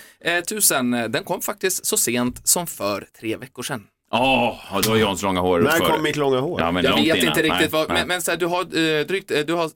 000, 1.01 1.12
den 1.12 1.23
kom 1.23 1.41
faktiskt 1.41 1.86
så 1.86 1.97
sent 1.97 2.47
som 2.47 2.67
för 2.67 3.07
tre 3.19 3.38
veckor 3.38 3.63
sedan. 3.63 3.88
Åh, 4.13 4.76
och 4.76 4.82
då 4.84 4.89
var 4.89 4.97
Johns 4.97 5.21
långa 5.21 5.39
hår 5.41 5.60
När 5.60 5.80
kom 5.80 6.04
mitt 6.04 6.15
långa 6.15 6.39
hår? 6.39 6.62
Ja, 6.62 6.71
men 6.71 6.84
Jag 6.84 6.95
vet 6.95 7.06
innan. 7.06 7.17
inte 7.17 7.41
riktigt 7.41 7.50
Nej, 7.60 7.67
vad, 7.71 7.89
nej. 7.89 7.97
men, 7.97 8.08
men 8.08 8.21
så 8.21 8.32
här, 8.32 8.38
du 8.38 8.45
har 8.45 8.60
eh, 8.62 9.06
drygt, 9.06 9.32
eh, 9.32 9.39
du 9.39 9.54
har 9.54 9.69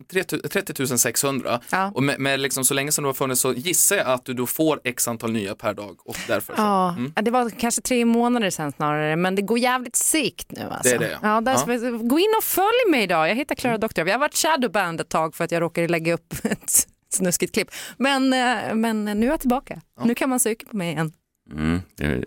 30 0.48 0.98
600 0.98 1.60
Ja. 1.71 1.91
och 1.95 2.04
med, 2.04 2.19
med 2.19 2.39
liksom, 2.39 2.65
så 2.65 2.74
länge 2.74 2.91
som 2.91 3.04
du 3.04 3.08
har 3.08 3.13
funnits 3.13 3.41
så 3.41 3.54
gissar 3.54 3.95
jag 3.95 4.08
att 4.08 4.26
du 4.26 4.34
då 4.34 4.45
får 4.45 4.80
x 4.84 5.08
antal 5.08 5.32
nya 5.32 5.56
per 5.56 5.74
dag 5.74 5.98
och 6.06 6.17
därför 6.28 6.56
så. 6.56 6.62
Ja, 6.62 6.95
ja, 7.15 7.21
det 7.21 7.32
var 7.32 7.50
kanske 7.50 7.82
tre 7.82 8.06
månader 8.06 8.50
sedan 8.50 8.71
snarare, 8.71 9.15
men 9.15 9.36
det 9.36 9.41
går 9.41 9.60
jävligt 9.60 9.95
sikt 9.95 10.52
nu 10.52 10.62
alltså. 10.71 10.89
Det 10.89 10.95
är 10.95 11.00
det, 11.00 11.17
ja. 11.21 11.36
Ja, 11.36 11.41
därför, 11.41 11.91
Gå 12.08 12.19
in 12.19 12.34
och 12.38 12.43
följ 12.43 12.89
mig 12.91 13.04
idag, 13.04 13.30
jag 13.30 13.36
heter 13.36 13.56
Clara 13.56 13.78
Doktor. 13.78 14.08
Jag 14.08 14.13
har 14.13 14.19
varit 14.19 14.36
shadowband 14.38 15.02
ett 15.02 15.10
tag 15.10 15.36
för 15.36 15.43
att 15.43 15.52
jag 15.52 15.62
råkade 15.62 15.88
lägga 15.88 16.13
upp 16.13 16.34
ett 16.43 16.88
snuskigt 17.13 17.54
klipp. 17.54 17.67
Men, 17.98 18.34
eh, 18.34 18.74
men 18.76 19.06
nu 19.06 19.26
är 19.26 19.32
jag 19.32 19.39
tillbaka. 19.39 19.82
Nu 20.04 20.15
kan 20.15 20.30
man 20.30 20.39
söka 20.39 20.65
på 20.71 20.78
mig 20.78 20.91
igen. 20.91 21.13
Mm. 21.51 21.81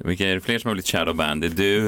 Vilka 0.04 0.28
är 0.28 0.34
det 0.34 0.40
fler 0.40 0.58
som 0.58 0.68
har 0.68 0.74
blivit 0.74 0.88
shadowband? 0.90 1.40
Det 1.40 1.46
är 1.46 1.50
du, 1.50 1.86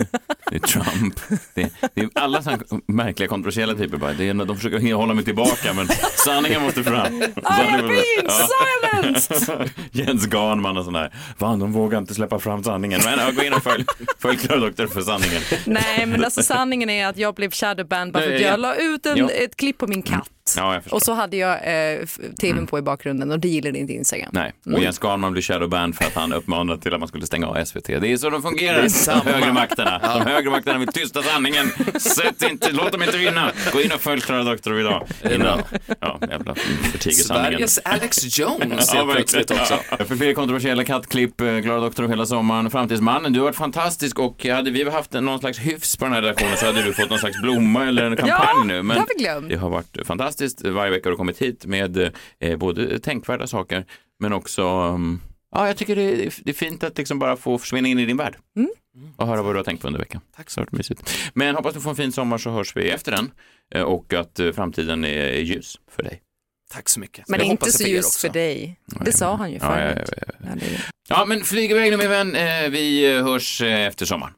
det 0.50 0.56
är 0.56 0.58
Trump, 0.58 1.20
det 1.54 1.62
är, 1.62 1.70
det 1.94 2.00
är 2.00 2.08
alla 2.14 2.42
sådana 2.42 2.62
märkliga 2.86 3.28
kontroversiella 3.28 3.74
typer. 3.74 3.96
Bara. 3.96 4.12
Det 4.12 4.28
är, 4.28 4.34
de 4.34 4.56
försöker 4.56 4.94
hålla 4.94 5.14
mig 5.14 5.24
tillbaka 5.24 5.72
men 5.74 5.88
sanningen 6.24 6.62
måste 6.62 6.84
fram. 6.84 7.22
I'm 7.22 7.88
being 7.88 8.30
silenced! 8.30 9.70
Jens 9.92 10.26
Ganman 10.26 10.76
och 10.76 10.84
sådär. 10.84 11.14
Fan, 11.38 11.58
de 11.58 11.72
vågar 11.72 11.98
inte 11.98 12.14
släppa 12.14 12.38
fram 12.38 12.64
sanningen. 12.64 13.00
Men 13.04 13.34
gå 13.34 13.42
in 13.42 13.52
och 13.52 13.62
följ, 13.62 13.84
följ 14.18 14.38
Doktor 14.48 14.86
för 14.86 15.00
sanningen. 15.00 15.42
Nej, 15.66 16.06
men 16.06 16.24
alltså 16.24 16.42
sanningen 16.42 16.90
är 16.90 17.06
att 17.06 17.16
jag 17.16 17.34
blev 17.34 17.50
shadowband 17.50 18.12
bara 18.12 18.22
för 18.22 18.34
att 18.34 18.40
Ja, 18.40 18.46
ja. 18.46 18.50
jag 18.50 18.60
la 18.60 18.74
ut 18.74 19.06
en, 19.06 19.16
Ja. 19.16 19.30
ett 19.30 19.56
klipp 19.56 19.78
på 19.78 19.86
min 19.86 20.02
katt. 20.02 20.30
Ja, 20.56 20.74
jag 20.74 20.82
förstår. 20.82 20.96
Och 20.96 21.02
så 21.02 21.12
hade 21.12 21.36
jag 21.36 21.52
eh, 21.52 22.06
tvn 22.40 22.66
på 22.66 22.78
i 22.78 22.82
bakgrunden 22.82 23.30
och 23.30 23.38
det 23.40 23.48
gillade 23.48 23.78
inte 23.78 23.92
Instagram. 23.92 24.30
Nej, 24.32 24.52
och 24.66 24.80
Jens 24.82 24.98
Ganman 24.98 25.32
blir 25.32 25.42
shadowband 25.42 25.96
för 25.96 26.04
att 26.04 26.14
han 26.14 26.32
uppmanade 26.32 26.82
till 26.82 26.94
att 26.94 27.00
man 27.00 27.08
skulle 27.08 27.26
stänga 27.26 27.46
av 27.46 27.64
SVT. 27.64 27.86
Det 27.86 28.12
är 28.12 28.16
så 28.16 28.30
de 28.30 28.42
fungerar, 28.42 28.86
de 29.24 29.30
högre 29.32 29.52
makterna. 29.52 29.98
De 30.18 30.30
högre 30.30 30.50
makterna 30.50 30.78
vill 30.78 30.88
tysta 30.88 31.22
sanningen. 31.22 31.70
Sätt 32.00 32.42
inte, 32.50 32.72
låt 32.72 32.92
dem 32.92 33.02
inte 33.02 33.18
vinna. 33.18 33.50
Gå 33.72 33.80
in 33.82 33.92
och 33.92 34.00
följ 34.00 34.20
Klara 34.20 34.42
Doktor 34.42 34.80
idag. 34.80 35.06
Innan, 35.34 35.62
ja, 36.00 36.18
jävla 36.30 36.54
förtiger 36.92 37.14
sanningen. 37.14 37.52
Sveriges 37.52 37.78
Alex 37.84 38.38
Jones 38.38 38.90
Ja, 38.94 38.98
helt 39.04 39.12
plötsligt 39.14 39.50
också. 39.50 39.74
Ja. 39.98 40.04
För 40.04 40.16
fler 40.16 40.34
kontroversiella 40.34 40.84
kattklipp, 40.84 41.40
eh, 41.40 41.60
Klara 41.62 41.80
Doktor 41.80 42.08
hela 42.08 42.26
sommaren, 42.26 42.70
Framtidsmannen, 42.70 43.32
du 43.32 43.38
har 43.40 43.44
varit 43.44 43.56
fantastisk 43.56 44.18
och 44.18 44.46
hade 44.46 44.70
vi 44.70 44.90
haft 44.90 45.12
någon 45.12 45.38
slags 45.38 45.58
hyfs 45.58 45.96
på 45.96 46.04
den 46.04 46.14
här 46.14 46.22
redaktionen 46.22 46.56
så 46.56 46.66
hade 46.66 46.82
du 46.82 46.92
fått 46.92 47.10
någon 47.10 47.18
slags 47.18 47.40
blomma 47.42 47.86
eller 47.86 48.04
en 48.04 48.16
kampanj 48.16 48.38
Ja, 48.58 48.64
nu. 48.64 48.82
det 48.82 48.94
har 48.94 49.06
vi 49.18 49.24
glömt. 49.24 49.48
det 49.48 49.56
har 49.56 49.70
varit 49.70 50.06
fantastiskt. 50.06 50.39
Varje 50.64 50.90
vecka 50.90 51.08
har 51.08 51.10
du 51.10 51.16
kommit 51.16 51.38
hit 51.42 51.66
med 51.66 52.10
eh, 52.40 52.56
både 52.56 52.98
tänkvärda 52.98 53.46
saker 53.46 53.84
men 54.20 54.32
också 54.32 54.62
um, 54.64 55.20
Ja, 55.54 55.66
jag 55.66 55.76
tycker 55.76 55.96
det 55.96 56.02
är, 56.26 56.34
det 56.44 56.50
är 56.50 56.54
fint 56.54 56.84
att 56.84 56.98
liksom 56.98 57.18
bara 57.18 57.36
få 57.36 57.58
försvinna 57.58 57.88
in 57.88 57.98
i 57.98 58.06
din 58.06 58.16
värld 58.16 58.36
och 59.16 59.26
höra 59.26 59.42
vad 59.42 59.54
du 59.54 59.58
har 59.58 59.64
tänkt 59.64 59.80
på 59.80 59.86
under 59.86 60.00
veckan. 60.00 60.20
Tack 60.36 60.50
så 60.50 60.66
mysigt. 60.70 61.14
Men 61.34 61.54
hoppas 61.54 61.74
du 61.74 61.80
får 61.80 61.90
en 61.90 61.96
fin 61.96 62.12
sommar 62.12 62.38
så 62.38 62.50
hörs 62.50 62.76
vi 62.76 62.90
efter 62.90 63.12
den 63.12 63.30
eh, 63.74 63.82
och 63.82 64.14
att 64.14 64.40
eh, 64.40 64.52
framtiden 64.52 65.04
är 65.04 65.32
ljus 65.32 65.76
för 65.90 66.02
dig. 66.02 66.20
Tack 66.72 66.88
så 66.88 67.00
mycket. 67.00 67.28
Men 67.28 67.40
Jag 67.40 67.46
inte 67.48 67.72
så 67.72 67.78
det 67.78 67.84
för 67.84 67.90
just 67.90 68.08
också. 68.08 68.26
för 68.26 68.32
dig. 68.34 68.80
Det 69.04 69.12
sa 69.12 69.34
han 69.36 69.50
ju 69.52 69.58
Ja, 69.60 69.80
ja, 69.80 69.94
förut. 69.94 70.10
ja, 70.16 70.22
ja. 70.40 70.48
Ja, 70.54 70.78
Ja, 71.08 71.24
men 71.24 71.40
flyg 71.44 71.70
iväg 71.70 71.90
nu 71.90 71.96
min 71.96 72.08
vän. 72.10 72.34
Eh, 72.36 72.70
Vi 72.70 73.06
hörs 73.22 73.62
efter 73.62 74.06
sommaren. 74.06 74.32